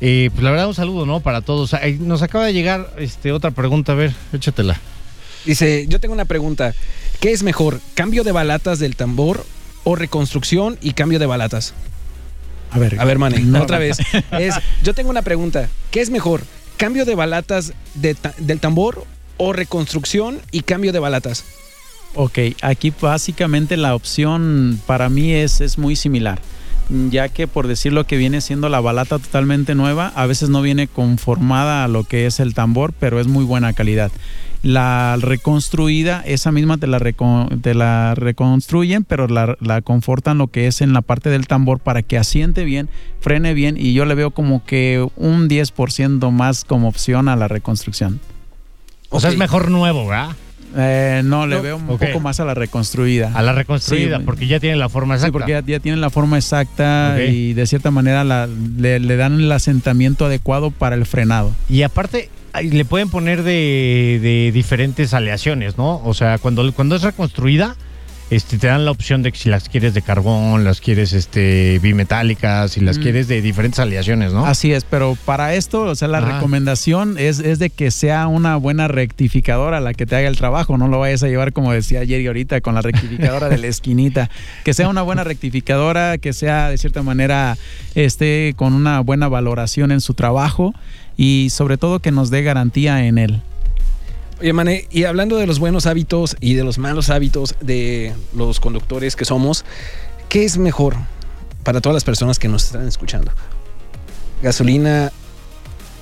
[0.00, 1.20] eh, pues la verdad, un saludo, ¿no?
[1.20, 1.74] Para todos.
[1.74, 4.80] Ay, Nos acaba de llegar este, otra pregunta, a ver, échatela.
[5.44, 6.74] Dice, yo tengo una pregunta.
[7.20, 9.44] ¿Qué es mejor, cambio de balatas del tambor
[9.84, 11.74] o reconstrucción y cambio de balatas?
[12.70, 13.62] A ver, A ver, Mane, No.
[13.62, 13.98] otra vez.
[14.32, 15.68] Es, yo tengo una pregunta.
[15.90, 16.42] ¿Qué es mejor,
[16.76, 19.04] cambio de balatas de ta- del tambor
[19.40, 21.44] o reconstrucción y cambio de balatas?
[22.14, 26.40] Ok, aquí básicamente la opción para mí es, es muy similar,
[27.08, 30.60] ya que por decir lo que viene siendo la balata totalmente nueva, a veces no
[30.60, 34.10] viene conformada a lo que es el tambor, pero es muy buena calidad.
[34.62, 40.48] La reconstruida, esa misma te la, recon- te la reconstruyen, pero la, la confortan lo
[40.48, 44.04] que es en la parte del tambor para que asiente bien, frene bien y yo
[44.04, 48.20] le veo como que un 10% más como opción a la reconstrucción.
[49.10, 50.30] O sea, es mejor nuevo, ¿verdad?
[50.76, 53.32] Eh, no, le No, veo un poco más a la reconstruida.
[53.34, 55.32] A la reconstruida, Sí, porque ya tiene la forma Sí, exacta.
[55.32, 59.40] porque ya, ya tienen la forma exacta y de cierta manera la- le, le dan
[59.40, 61.50] el asentamiento adecuado para el frenado.
[61.68, 62.30] Y aparte,
[62.62, 66.00] le pueden poner de, de diferentes aleaciones, ¿no?
[66.04, 67.74] O sea, cuando, cuando es reconstruida,
[68.30, 71.78] este, te dan la opción de que si las quieres de carbón, las quieres este,
[71.80, 73.02] bimetálicas, si las Mm.
[73.02, 74.46] quieres de diferentes aleaciones, ¿no?
[74.46, 76.34] Así es, pero para esto, o sea, la Ajá.
[76.34, 80.78] recomendación es, es de que sea una buena rectificadora la que te haga el trabajo,
[80.78, 84.30] no lo vayas a llevar como decía Jerry ahorita con la rectificadora de la esquinita,
[84.64, 87.56] que sea una buena rectificadora, que sea de cierta manera
[87.94, 90.72] esté con una buena valoración en su trabajo
[91.16, 93.42] y sobre todo que nos dé garantía en él.
[94.40, 98.58] Oye, Mane, y hablando de los buenos hábitos y de los malos hábitos de los
[98.58, 99.66] conductores que somos,
[100.30, 100.96] ¿qué es mejor
[101.62, 103.32] para todas las personas que nos están escuchando?
[104.42, 105.12] ¿Gasolina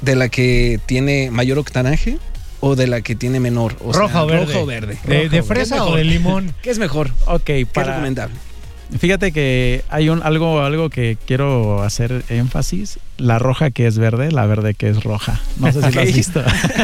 [0.02, 2.18] de la que tiene mayor octanaje
[2.60, 3.74] o de la que tiene menor?
[3.84, 4.46] O sea, Roja o verde.
[4.46, 4.98] Roja o verde.
[5.04, 5.90] ¿De, Roja de o fresa verde.
[5.90, 6.54] o de limón?
[6.62, 7.10] ¿Qué es mejor?
[7.26, 8.36] Ok, ¿Qué es para, recomendable?
[8.98, 14.32] Fíjate que hay un algo algo que quiero hacer énfasis, la roja que es verde,
[14.32, 15.38] la verde que es roja.
[15.58, 16.40] No sé si lo has visto.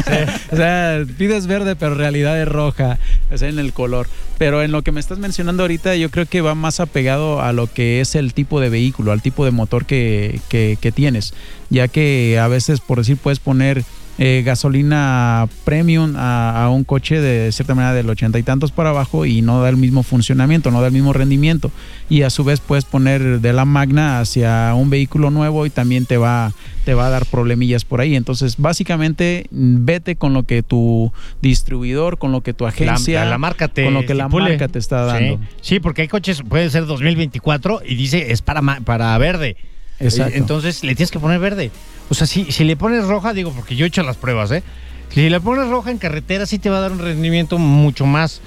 [0.53, 2.99] o sea, pides verde, pero en realidad es roja,
[3.33, 4.07] o sea, en el color.
[4.37, 7.53] Pero en lo que me estás mencionando ahorita, yo creo que va más apegado a
[7.55, 11.33] lo que es el tipo de vehículo, al tipo de motor que, que- que tienes.
[11.71, 13.83] Ya que a veces, por decir, puedes poner
[14.19, 18.91] eh, gasolina premium a, a un coche de cierta manera del ochenta y tantos para
[18.91, 21.71] abajo y no da el mismo funcionamiento, no da el mismo rendimiento.
[22.09, 26.07] Y a su vez puedes poner de la magna hacia un vehículo nuevo y también
[26.07, 26.53] te va,
[26.85, 28.15] te va a dar problemillas por ahí.
[28.15, 33.39] Entonces, básicamente, vete con lo que tu distribuidor, con lo que tu agencia, la, la
[33.39, 35.39] marca te con lo que la marca te está dando.
[35.61, 39.57] Sí, Sí, porque hay coches, puede ser 2024 y dice es para, para verde.
[39.99, 40.37] Exacto.
[40.37, 41.71] Entonces le tienes que poner verde.
[42.11, 44.63] O sea, si, si le pones roja, digo, porque yo he hecho las pruebas, ¿eh?
[45.11, 48.41] Si le pones roja en carretera, sí te va a dar un rendimiento mucho más,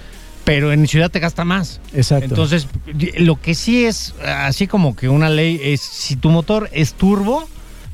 [0.44, 1.80] pero en ciudad te gasta más.
[1.94, 2.26] Exacto.
[2.26, 2.68] Entonces,
[3.18, 7.48] lo que sí es así como que una ley es, si tu motor es turbo,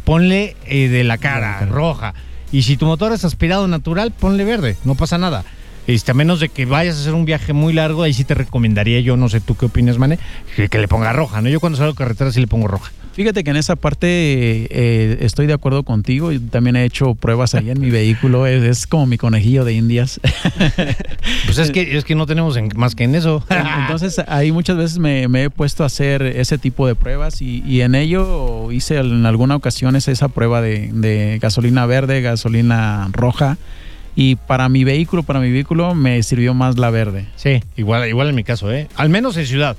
[0.06, 1.72] ponle eh, de la cara, cara.
[1.72, 2.14] roja.
[2.52, 5.44] Y si tu motor es aspirado natural, ponle verde, no pasa nada.
[5.88, 8.34] Este, a menos de que vayas a hacer un viaje muy largo, ahí sí te
[8.34, 10.18] recomendaría yo, no sé tú qué opinas, Mane,
[10.56, 11.50] que, le ponga roja, ¿no?
[11.50, 12.92] Yo cuando salgo a carretera sí le pongo roja.
[13.14, 16.32] Fíjate que en esa parte eh, estoy de acuerdo contigo.
[16.32, 18.48] Yo también he hecho pruebas ahí en mi vehículo.
[18.48, 20.20] Es, es como mi conejillo de indias.
[21.46, 23.44] Pues es que, es que no tenemos en- más que en eso.
[23.82, 27.64] Entonces ahí muchas veces me, me he puesto a hacer ese tipo de pruebas y,
[27.68, 33.10] y en ello hice en alguna ocasión esa- esa prueba de, de gasolina verde, gasolina
[33.12, 33.58] roja.
[34.16, 37.28] Y para mi vehículo, para mi vehículo me sirvió más la verde.
[37.36, 38.88] Sí, igual, igual en mi caso, ¿eh?
[38.96, 39.76] Al menos en ciudad.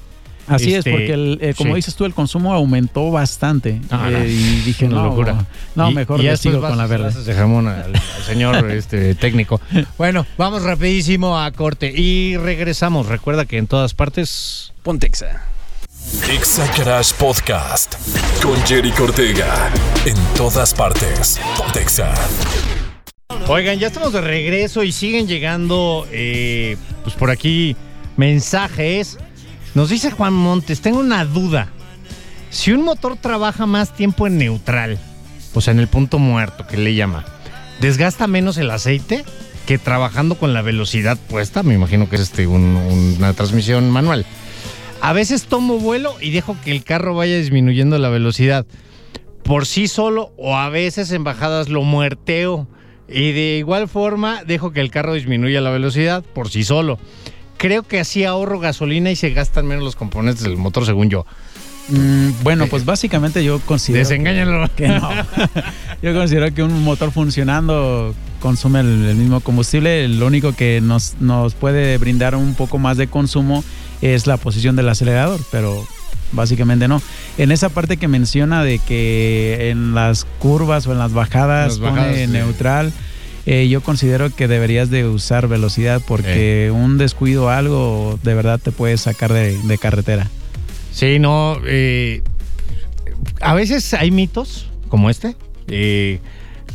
[0.47, 1.77] Así Este, es, porque el, eh, como sí.
[1.77, 3.81] dices tú, el consumo aumentó bastante.
[3.91, 5.47] Ah, Eh, y dije, una no, locura.
[5.75, 7.13] no, Y- mejor y ya sigo vas- con la verde.
[7.23, 9.59] de jamón al, al señor este, técnico.
[9.97, 13.07] Bueno, vamos rapidísimo a corte y regresamos.
[13.07, 14.73] Recuerda que en todas partes...
[14.83, 15.47] Pontexa.
[16.31, 17.95] Exa Crash Podcast
[18.43, 19.71] con Jerry Cortega.
[20.05, 21.41] En todas partes.
[21.57, 22.13] Pontexa.
[23.49, 27.77] Oigan, ya estamos de regreso y siguen llegando, eh, pues por aquí,
[28.17, 29.19] mensajes.
[29.75, 31.69] Nos dice Juan Montes, tengo una duda.
[32.51, 34.99] Si un motor trabaja más tiempo en neutral,
[35.53, 37.25] o sea, en el punto muerto que le llama,
[37.81, 39.25] ¿desgasta menos el aceite
[39.67, 41.63] que trabajando con la velocidad puesta?
[41.63, 42.77] Me imagino que es este un-
[43.19, 44.25] una transmisión manual.
[45.03, 48.65] A veces tomo vuelo y dejo que el carro vaya disminuyendo la velocidad
[49.43, 52.67] por sí solo o a veces en bajadas lo muerteo.
[53.09, 56.99] Y de igual forma dejo que el carro disminuya la velocidad por sí solo.
[57.57, 61.27] Creo que así ahorro gasolina y se gastan menos los componentes del motor según yo.
[61.89, 64.09] Mm, bueno, pues básicamente yo considero...
[64.09, 64.69] Desengáñalo.
[64.77, 65.09] que no.
[66.03, 70.07] Yo considero que un motor funcionando consume el, el mismo combustible.
[70.09, 73.65] Lo único que nos, nos puede brindar un poco más de consumo
[74.03, 75.87] es la posición del acelerador, pero
[76.35, 77.01] básicamente no.
[77.39, 81.79] En esa parte que menciona de que en las curvas o en las bajadas, Las
[81.81, 82.33] bajadas, pone sí.
[82.33, 82.93] neutral.
[83.47, 88.59] eh, yo considero que deberías de usar velocidad porque un descuido o algo de verdad
[88.59, 90.29] te puede sacar de, de carretera.
[90.93, 91.59] Sí, no.
[91.67, 92.23] eh,
[93.41, 95.37] a veces hay mitos como este,
[95.69, 96.21] eh,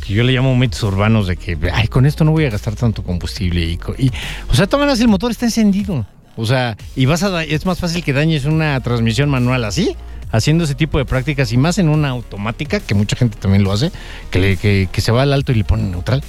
[0.06, 2.76] que yo le llamo mitos urbanos de que, ay, con esto no voy a gastar
[2.76, 3.62] tanto combustible.
[3.66, 4.12] Y, y-
[4.52, 6.06] o sea, toman el motor está encendido.
[6.36, 9.96] O sea, y vas a es más fácil que dañes una transmisión manual así,
[10.32, 13.72] haciendo ese tipo de prácticas y más en una automática, que mucha gente también lo
[13.72, 13.92] hace,
[14.32, 16.24] que, le- que, que se va al alto y le ponen neutral.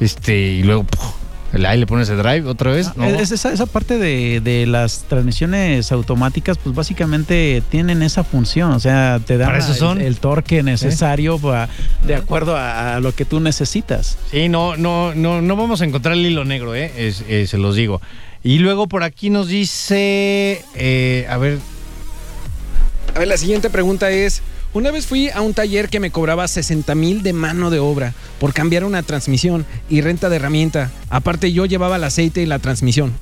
[0.00, 1.14] Este, y luego, ¡puf!
[1.66, 2.94] ahí le pones el drive otra vez.
[2.94, 3.04] ¿no?
[3.06, 8.80] Es esa, esa parte de, de las transmisiones automáticas, pues básicamente tienen esa función, o
[8.80, 10.00] sea, te dan el- son.
[10.00, 11.68] El, torque necesario pa-
[12.06, 14.18] de acuerdo a, a lo que tú necesitas.
[14.30, 16.92] Sí, no, no, no, no vamos a encontrar el hilo negro, ¿eh?
[16.98, 18.02] Es- eh, se los digo.
[18.44, 21.58] Y luego por aquí nos dice, eh, a ver,
[23.14, 24.42] A ver, la siguiente pregunta es,
[24.74, 28.14] una vez fui a un taller que me cobraba 60 mil de mano de obra
[28.38, 30.90] por cambiar una transmisión y renta de herramienta.
[31.10, 33.12] Aparte yo llevaba el aceite y la transmisión.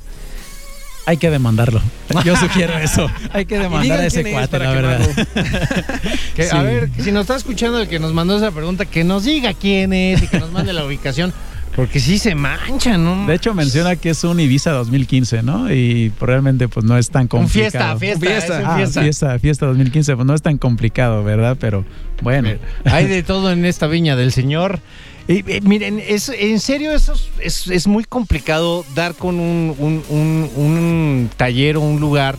[1.06, 1.80] Hay que demandarlo.
[2.24, 3.08] Yo sugiero eso.
[3.32, 5.00] Hay que demandar a ese es cuate, la verdad.
[6.34, 6.54] que, Sí.
[6.56, 9.54] a ver, si nos está escuchando el que nos mandó esa pregunta, que nos diga
[9.54, 11.32] quién es y que nos mande la ubicación,
[11.74, 13.26] porque sí se mancha, ¿no?
[13.26, 15.70] De hecho, menciona que es un Ibiza 2015, ¿no?
[15.72, 17.98] Y realmente pues no es tan un complicado.
[17.98, 18.54] fiesta, fiesta, Fiesta.
[18.58, 19.02] es un Ah, fiesta.
[19.02, 21.56] fiesta, fiesta 2015, pues no es tan complicado, ¿verdad?
[21.60, 21.84] Pero
[22.22, 22.48] bueno.
[22.84, 24.80] Hay de todo en esta viña del señor.
[25.28, 29.74] Y, eh, miren, es, en serio, eso es, es- es muy complicado dar con un,
[29.78, 32.36] un- un- un taller o un lugar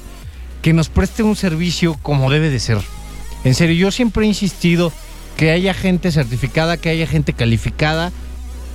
[0.62, 2.78] que nos preste un servicio como debe de ser.
[3.44, 4.92] En serio, yo siempre he insistido
[5.36, 8.12] que haya gente certificada, que haya gente calificada.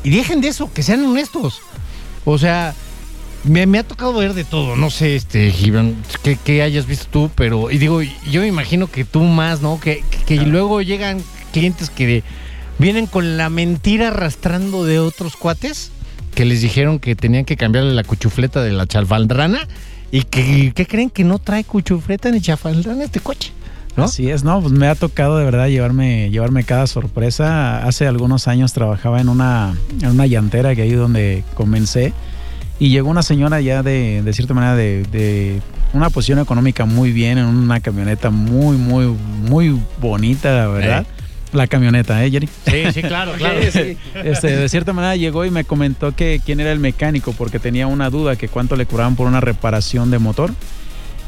[0.04, 1.60] Y dejen de eso, que sean honestos.
[2.24, 2.74] O sea,
[3.44, 4.76] me, me ha tocado ver de todo.
[4.76, 7.70] No sé, este, Gibran, que, que hayas visto tú, pero.
[7.70, 9.80] Y digo, yo me imagino que tú más, ¿no?
[9.80, 12.22] Que, que luego llegan clientes que
[12.78, 15.92] vienen con la mentira arrastrando de otros cuates
[16.34, 19.68] que les dijeron que tenían que cambiarle la cuchufleta de la chalfandrana
[20.10, 23.52] y que, que creen que no trae cuchufleta ni chafaldrana este coche.
[23.96, 24.04] ¿No?
[24.04, 27.84] Así es, no, pues me ha tocado de verdad llevarme, llevarme cada sorpresa.
[27.84, 32.12] Hace algunos años trabajaba en una, en una llantera que ahí donde comencé.
[32.78, 35.60] Y llegó una señora ya de, de cierta manera de, de
[35.92, 39.06] una posición económica muy bien, en una camioneta muy, muy,
[39.48, 41.06] muy bonita, la verdad.
[41.52, 42.48] La camioneta, ¿eh, Jerry?
[42.66, 43.60] Sí, sí, claro, claro.
[43.60, 47.86] Este, de cierta manera llegó y me comentó que quién era el mecánico porque tenía
[47.86, 50.52] una duda que cuánto le cobraban por una reparación de motor.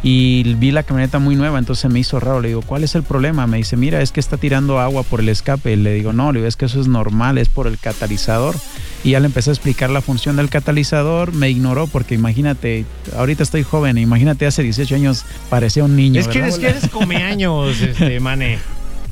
[0.06, 2.42] Y vi la camioneta muy nueva, entonces me hizo raro.
[2.42, 3.46] Le digo, ¿cuál es el problema?
[3.46, 5.74] Me dice, mira, es que está tirando agua por el escape.
[5.78, 8.54] Le digo, no, le digo, es que eso es normal, es por el catalizador.
[9.02, 11.32] Y ya le empecé a explicar la función del catalizador.
[11.32, 12.84] Me ignoró porque imagínate,
[13.16, 16.20] ahorita estoy joven, imagínate hace 18 años parecía un niño.
[16.20, 16.50] Es que, ¿verdad?
[16.50, 18.58] es que eres come años, este, mane.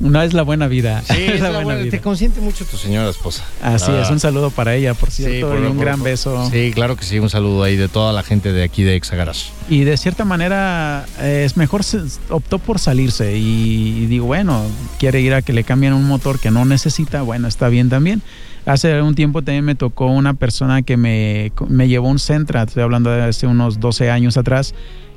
[0.01, 1.03] No es la buena vida.
[1.03, 1.91] Sí, es la buena buena- vida.
[1.91, 3.45] te consiente mucho tu señora esposa.
[3.63, 6.49] Así es, un saludo para ella, por cierto, por- y un por- gran por- beso.
[6.51, 9.51] Sí, claro que sí, un saludo ahí de toda la gente de aquí de Exagaras.
[9.69, 14.63] Y de cierta manera eh, es mejor, se- optó por salirse y, y digo, bueno,
[14.99, 18.23] quiere ir a que le cambien un motor que no necesita, bueno, está bien también.
[18.65, 22.83] Hace un tiempo también me tocó una persona que me, me llevó un Centra, estoy
[22.85, 24.73] hablando de hace unos 12 años atrás,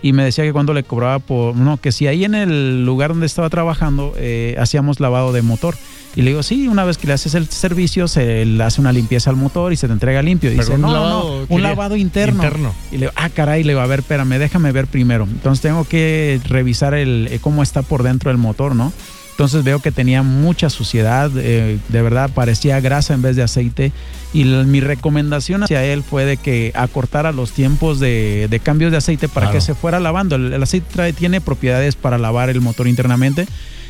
[0.05, 3.09] y me decía que cuando le cobraba por, no, que si ahí en el lugar
[3.09, 5.75] donde estaba trabajando eh, hacíamos lavado de motor.
[6.15, 8.91] Y le digo, sí, una vez que le haces el servicio, se le hace una
[8.91, 10.51] limpieza al motor y se te entrega limpio.
[10.51, 12.43] Y Pero dice, no, no, lavado, no, un lavado interno.
[12.43, 12.75] interno.
[12.91, 15.23] Y le digo, ah, caray, le digo, a ver, espérame, déjame ver primero.
[15.23, 18.93] Entonces tengo que revisar el, eh, cómo está por dentro el motor, ¿no?
[19.35, 23.91] Entonces veo que tenía mucha suciedad, eh, de verdad parecía grasa en vez de aceite.
[24.33, 28.97] Y mi recomendación hacia él fue de que acortara los tiempos de, de cambios de
[28.97, 29.57] aceite para Claro.
[29.57, 30.35] que se fuera lavando.
[30.37, 33.45] El, el aceite trae- tiene propiedades para lavar el motor internamente.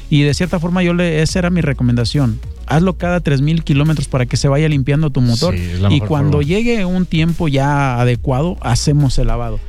[0.09, 2.39] Y de cierta forma yo le, esa era mi recomendación.
[2.67, 5.55] Hazlo cada 3.000 kilómetros para que se vaya limpiando tu motor.
[5.55, 6.47] Sí, y cuando forma.
[6.47, 9.59] llegue un tiempo ya adecuado, hacemos el lavado.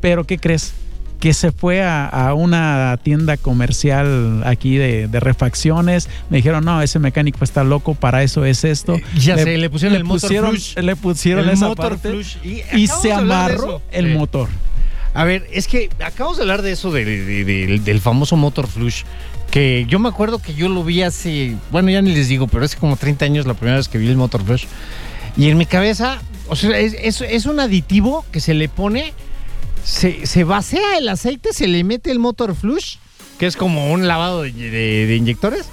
[0.00, 0.72] Pero ¿qué crees?
[1.20, 6.08] Que se fue a, a una tienda comercial aquí de, de refacciones.
[6.30, 8.96] Me dijeron, no, ese mecánico está loco, para eso es esto.
[9.18, 10.76] Ya sé, le pusieron el motor pusieron, flush.
[10.78, 12.36] Le pusieron El esa motor parte flush.
[12.74, 14.12] Y, se amarró el Sí.
[14.18, 14.48] motor.
[15.14, 18.36] A ver, es que acabamos de hablar de eso, de- de- de- del, del famoso
[18.36, 19.02] motor flush,
[19.50, 22.66] que yo me acuerdo que yo lo vi hace, bueno, ya ni les digo, pero
[22.66, 24.64] hace como 30 años la primera vez que vi el motor flush.
[25.38, 29.14] Y en mi cabeza, o sea, es, es- es un aditivo que se le pone,
[29.86, 32.96] se, se vacía el aceite, se le mete el motor flush,
[33.38, 35.66] que es como un lavado de, inyectores,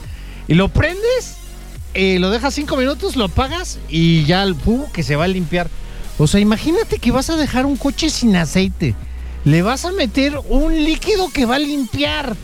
[0.47, 1.37] y lo prendes,
[1.95, 5.27] eh, lo dejas 5 minutos, lo apagas y ya el pum, que se va a
[5.27, 5.67] limpiar.
[6.19, 8.93] O sea, imagínate que vas a dejar un coche sin aceite.
[9.45, 12.35] Le vas a meter un líquido que va a limpiar.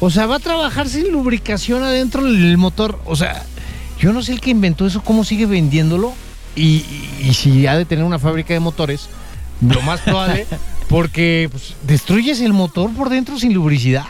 [0.00, 2.98] O sea, va a trabajar sin lubricación adentro del motor.
[3.04, 3.44] O sea,
[4.00, 6.12] yo no sé el que inventó eso, cómo sigue vendiéndolo.
[6.56, 6.84] Y-
[7.22, 9.08] y si ha de tener una fábrica de motores,
[9.60, 10.46] lo más probable,
[10.88, 14.04] porque pues, destruyes el motor por dentro sin lubricidad.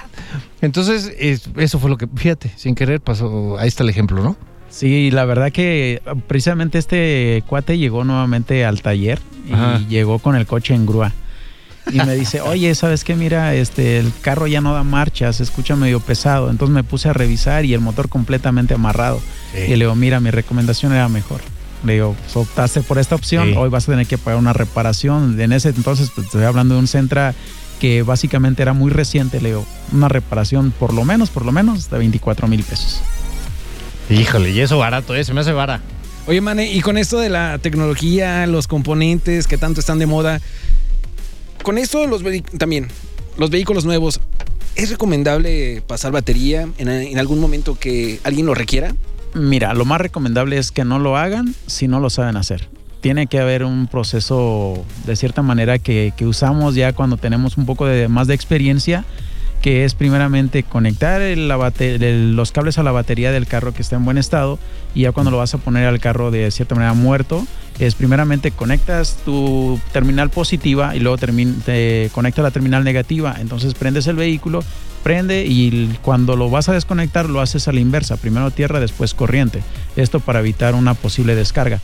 [0.60, 3.56] Entonces, es- eso fue lo que, fíjate, sin querer pasó.
[3.58, 4.36] Ahí está el ejemplo, ¿no?
[4.70, 10.34] Sí, la verdad que ah, precisamente este cuate llegó nuevamente al taller y llegó con
[10.36, 11.12] el coche en grúa.
[11.92, 13.14] Y me dice, oye, ¿sabes qué?
[13.14, 16.50] Mira, este, el carro ya no da marcha, se escucha medio pesado.
[16.50, 19.20] Entonces me puse a revisar y el motor completamente amarrado.
[19.54, 21.40] Y le digo, mira, mi recomendación era mejor.
[21.84, 23.54] Le digo, pues, optaste por esta opción, Sí.
[23.56, 25.38] hoy vas a tener que pagar una reparación.
[25.40, 27.34] En ese entonces, pues, estoy hablando de un Centra
[27.80, 29.40] que básicamente era muy reciente.
[29.40, 33.00] Le digo, una reparación por lo menos, por lo menos, de 24 mil pesos.
[34.10, 35.24] Híjole, y eso barato, ¿eh?
[35.24, 35.80] Se me hace vara.
[36.26, 40.40] Oye, Mane, y con esto de la tecnología, los componentes que tanto están de moda,
[41.62, 42.22] con esto los
[42.58, 42.88] también,
[43.36, 44.20] los vehículos nuevos,
[44.74, 48.94] ¿es recomendable pasar batería en, en algún momento que alguien lo requiera?
[49.34, 52.68] Mira, lo más recomendable es que no lo hagan si no lo saben hacer.
[53.00, 57.84] Tiene que haber un proceso de cierta manera que, usamos ya cuando tenemos un poco
[57.84, 59.04] de más de experiencia,
[59.60, 64.18] que es primeramente conectar los cables a la batería del carro que está en buen
[64.18, 64.58] estado
[64.94, 67.44] y ya cuando lo vas a poner al carro de cierta manera muerto,
[67.78, 74.06] es primeramente conectas tu terminal positiva y luego te conecta la terminal negativa, entonces prendes
[74.06, 74.62] el vehículo,
[75.04, 79.14] prende y cuando lo vas a desconectar lo haces a la inversa, primero tierra, después
[79.14, 79.62] corriente,
[79.94, 81.80] esto para evitar una posible descarga.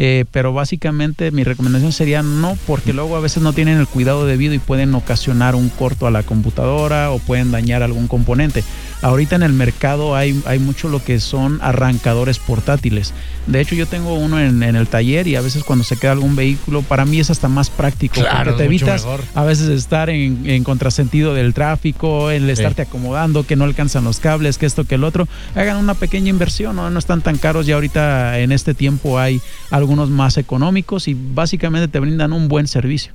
[0.00, 4.26] Eh, pero básicamente mi recomendación sería no, porque luego a veces no tienen el cuidado
[4.26, 8.64] debido y pueden ocasionar un corto a la computadora o pueden dañar algún componente.
[9.04, 13.12] Ahorita en el mercado hay, hay mucho lo que son arrancadores portátiles.
[13.46, 16.12] De hecho, yo tengo uno en, en el taller y a veces cuando se queda
[16.12, 19.20] algún vehículo, para mí es hasta más práctico Claro, porque te evitas mejor.
[19.34, 24.20] a veces estar en, en contrasentido del tráfico, el estarte acomodando, que no alcanzan los
[24.20, 25.28] cables, que esto, que el otro.
[25.54, 26.88] Hagan una pequeña inversión, ¿no?
[26.88, 27.66] no están tan caros.
[27.66, 32.66] Ya ahorita en este tiempo hay algunos más económicos y básicamente te brindan un buen
[32.66, 33.12] servicio.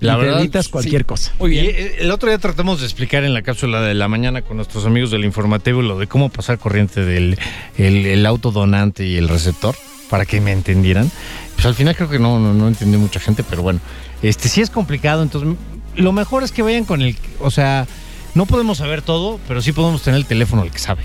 [0.00, 0.70] La y te verdad, evitas sí.
[0.70, 1.32] cualquier cosa.
[1.38, 1.64] Muy bien.
[1.64, 4.56] Y eh, el otro día tratamos de explicar en la cápsula de la mañana con
[4.56, 7.38] nuestros amigos del informativo lo de cómo pasar corriente del
[7.78, 9.74] el, el auto donante y el receptor
[10.10, 11.10] para que me entendieran.
[11.54, 13.80] Pues al final creo que no, no, no entendió mucha gente, pero bueno,
[14.22, 15.56] este sí es complicado, entonces
[15.96, 17.86] lo mejor es que vayan con el, o sea,
[18.34, 21.02] no podemos saber todo, pero sí podemos tener el teléfono al que sabe.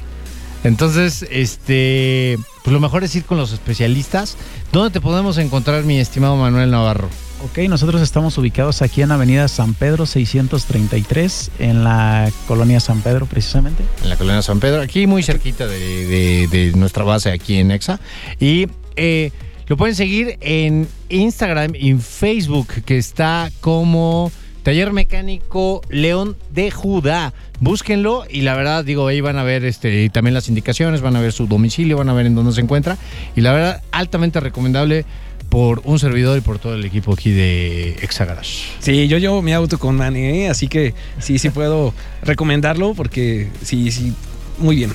[0.64, 4.38] Entonces, este, pues lo mejor es ir con los especialistas.
[4.72, 7.10] ¿Dónde te podemos encontrar, mi estimado Manuel Navarro?
[7.44, 13.26] Ok, nosotros estamos ubicados aquí en Avenida San Pedro 633, en la colonia San Pedro
[13.26, 13.84] precisamente.
[14.04, 18.00] en la colonia San Pedro, aquí muy cerquita de, nuestra base aquí en Exa.
[18.40, 19.32] Y eh,
[19.66, 24.32] lo pueden seguir en Instagram y en Facebook, que está como
[24.62, 27.34] Taller Mecánico León de Judá.
[27.60, 31.22] Búsquenlo y la verdad, digo, ahí van a ver este, también las indicaciones, van a
[31.22, 32.98] ver su domicilio, van a ver en dónde se encuentra.
[33.36, 35.06] Y la verdad, altamente recomendable
[35.52, 38.70] por un servidor y por todo el equipo aquí de Exagarage.
[38.80, 40.50] Sí, yo llevo mi auto con Manny, ¿eh?
[40.50, 41.94] así que sí, sí puedo
[42.24, 44.14] recomendarlo porque sí, sí,
[44.60, 44.94] muy bien.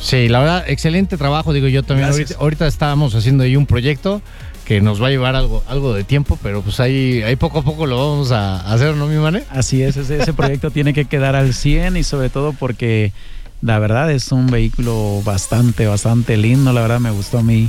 [0.00, 2.08] Sí, la verdad, excelente trabajo, digo yo también.
[2.08, 4.22] Ahorita, ahorita estábamos haciendo ahí un proyecto
[4.64, 7.62] que nos va a llevar algo, algo de tiempo, pero pues ahí, ahí poco a
[7.62, 9.42] poco lo vamos a hacer, ¿no, mi mane?
[9.50, 13.12] Así es, ese, ese proyecto tiene que quedar al 100 y sobre todo porque
[13.60, 16.72] la verdad es un vehículo bastante, bastante lindo.
[16.72, 17.68] La verdad me gustó a mí.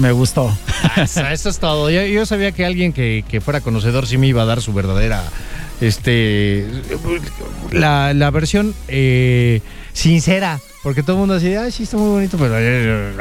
[0.00, 0.50] Me gustó.
[0.96, 1.90] Eso, eso es todo.
[1.90, 4.72] Yo, yo sabía que alguien que, que fuera conocedor sí me iba a dar su
[4.72, 5.22] verdadera,
[5.80, 6.66] este,
[7.70, 9.60] la, la versión eh,
[9.92, 13.12] sincera, porque todo el mundo decía, ay, sí, está muy bonito, pero eh,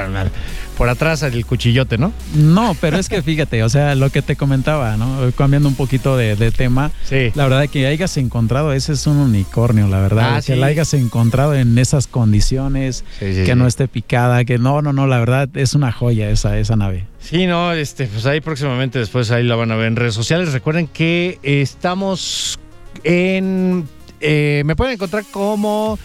[0.78, 2.14] por atrás el cuchillote, ¿no?
[2.36, 5.32] No, pero es que fíjate, o sea, lo que te comentaba, ¿no?
[5.38, 6.92] Cambiando un poquito de, de tema.
[7.04, 7.32] Sí.
[7.36, 10.36] La verdad que hayas encontrado, ese es un unicornio, la verdad.
[10.38, 10.60] Ah, que sí.
[10.60, 14.94] la hayas encontrado en esas condiciones, Sí, sí, que no esté picada, que no, no,
[14.94, 17.06] no, la verdad es una joya esa, esa nave.
[17.20, 20.54] Sí, no, este, pues ahí próximamente después ahí la van a ver en redes sociales.
[20.54, 22.58] Recuerden que estamos
[23.04, 23.88] en.
[24.22, 26.00] eh, me pueden encontrar como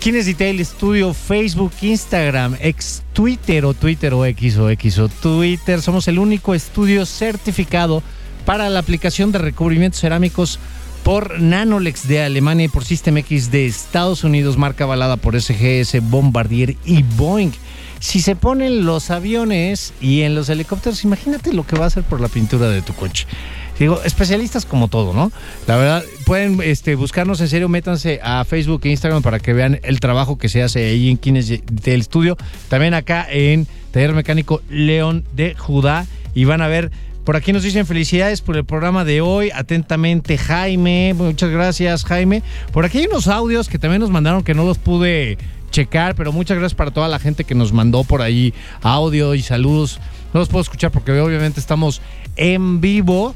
[0.00, 5.82] Kines Detail Studio, Facebook, Instagram, ex Twitter o Twitter o X o X o Twitter.
[5.82, 8.02] Somos el único estudio certificado
[8.44, 10.60] para la aplicación de recubrimientos cerámicos
[11.02, 16.00] por Nanolex de Alemania y por System X de Estados Unidos, marca avalada por SGS,
[16.02, 17.52] Bombardier y Boeing.
[17.98, 22.04] Si se ponen los aviones y en los helicópteros, imagínate lo que va a hacer
[22.04, 23.26] por la pintura de tu coche.
[23.78, 25.30] Digo, especialistas como todo, ¿no?
[25.66, 29.78] La verdad, pueden este, buscarnos en serio, métanse a Facebook e Instagram para que vean
[29.82, 32.36] el trabajo que se hace ahí en Kines del estudio.
[32.68, 36.06] También acá en Taller Mecánico León de Judá.
[36.34, 36.90] Y van a ver,
[37.24, 39.50] por aquí nos dicen felicidades por el programa de hoy.
[39.54, 41.14] Atentamente, Jaime.
[41.14, 42.42] Muchas gracias, Jaime.
[42.72, 45.38] Por aquí hay unos audios que también nos mandaron que no los pude
[45.70, 49.42] checar, pero muchas gracias para toda la gente que nos mandó por ahí audio y
[49.42, 50.00] saludos.
[50.32, 52.00] No los puedo escuchar porque obviamente estamos
[52.36, 53.34] en vivo.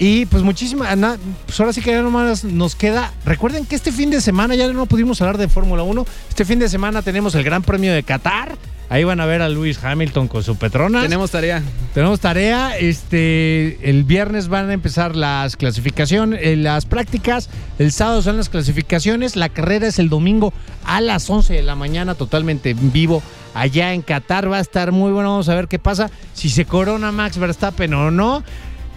[0.00, 3.12] Y pues muchísimas, na- pues ahora sí que ya nomás nos queda.
[3.24, 6.06] Recuerden que este fin de semana ya no pudimos hablar de Fórmula 1.
[6.28, 8.56] Este fin de semana tenemos el Gran Premio de Qatar.
[8.90, 11.02] Ahí van a ver a Lewis Hamilton con su Petronas.
[11.02, 11.62] Tenemos tarea.
[11.92, 12.78] Tenemos tarea.
[12.78, 17.50] Este, el viernes van a empezar las clasificaciones, eh, las prácticas.
[17.78, 19.36] El sábado son las clasificaciones.
[19.36, 20.54] La carrera es el domingo
[20.86, 23.22] a las 11 de la mañana, totalmente en vivo.
[23.52, 25.30] Allá en Qatar va a estar muy bueno.
[25.32, 26.10] Vamos a ver qué pasa.
[26.32, 28.42] Si se corona Max Verstappen o no.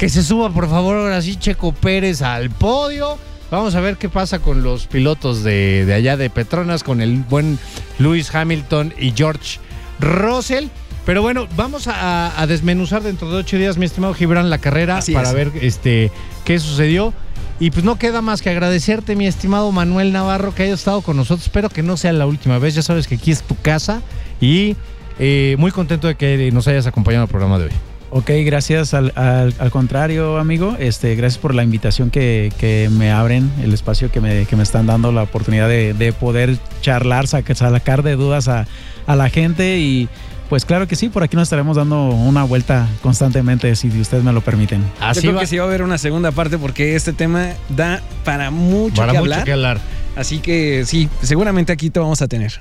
[0.01, 3.19] Que se suba, por favor, ahora sí, Checo Pérez al podio.
[3.51, 7.17] Vamos a ver qué pasa con los pilotos de, de allá de Petronas, con el
[7.17, 7.59] buen
[7.99, 9.59] Lewis Hamilton y George
[9.99, 10.69] Russell.
[11.05, 14.97] Pero bueno, vamos a, a desmenuzar dentro de ocho días, mi estimado Gibran, la carrera
[14.97, 15.35] Así para es.
[15.35, 16.11] ver este
[16.45, 17.13] qué sucedió.
[17.59, 21.15] Y pues no queda más que agradecerte, mi estimado Manuel Navarro, que hayas estado con
[21.15, 21.45] nosotros.
[21.45, 22.73] Espero que no sea la última vez.
[22.73, 24.01] Ya sabes que aquí es tu casa.
[24.39, 24.75] Y
[25.19, 27.71] eh, muy contento de que nos hayas acompañado al programa de hoy.
[28.13, 28.93] Ok, gracias.
[28.93, 33.73] Al, al- al contrario, amigo, este, gracias por la invitación que, que me abren, el
[33.73, 38.03] espacio que me, que me están dando, la oportunidad de, de poder charlar, saca- sacar
[38.03, 38.67] de dudas a,
[39.07, 40.09] a la gente y
[40.49, 44.33] pues claro que sí, por aquí nos estaremos dando una vuelta constantemente, si ustedes me
[44.33, 44.83] lo permiten.
[44.99, 45.39] Así Yo creo va.
[45.41, 49.13] que sí va a haber una segunda parte porque este tema da para mucho para
[49.13, 49.45] que mucho hablar.
[49.45, 49.79] que hablar.
[50.17, 52.59] Así que sí, seguramente aquí te vamos a tener.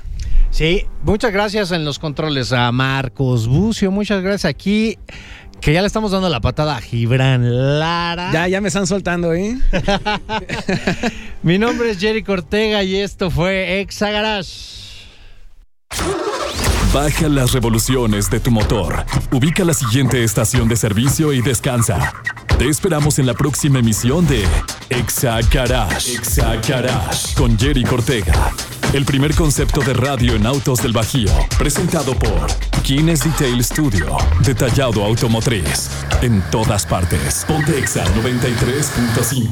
[0.51, 4.97] Sí, muchas gracias en los controles a Marcos Bucio, muchas gracias aquí,
[5.61, 8.31] que ya le estamos dando la patada a Gibran Lara.
[8.33, 9.57] Ya, ya me están soltando, ¿eh?
[11.43, 14.71] Mi nombre es Jerry Cortega y esto fue Exa Garage.
[16.93, 19.05] Baja las revoluciones de tu motor.
[19.31, 22.11] Ubica la siguiente estación de servicio y descansa.
[22.57, 24.43] Te esperamos en la próxima emisión de
[24.89, 26.13] Exa Garage.
[26.13, 28.33] Exa Garage con Jerry Cortega.
[28.93, 31.31] El primer concepto de radio en autos del Bajío.
[31.57, 32.47] Presentado por
[32.83, 34.17] Kines Detail Studio.
[34.43, 35.89] Detallado automotriz.
[36.21, 37.45] En todas partes.
[37.47, 39.47] Ponte Exa 93.5.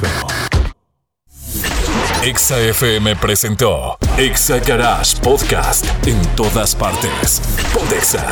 [2.21, 7.41] Exa FM presentó Exa Garage Podcast en todas partes.
[7.73, 8.27] Pontexa.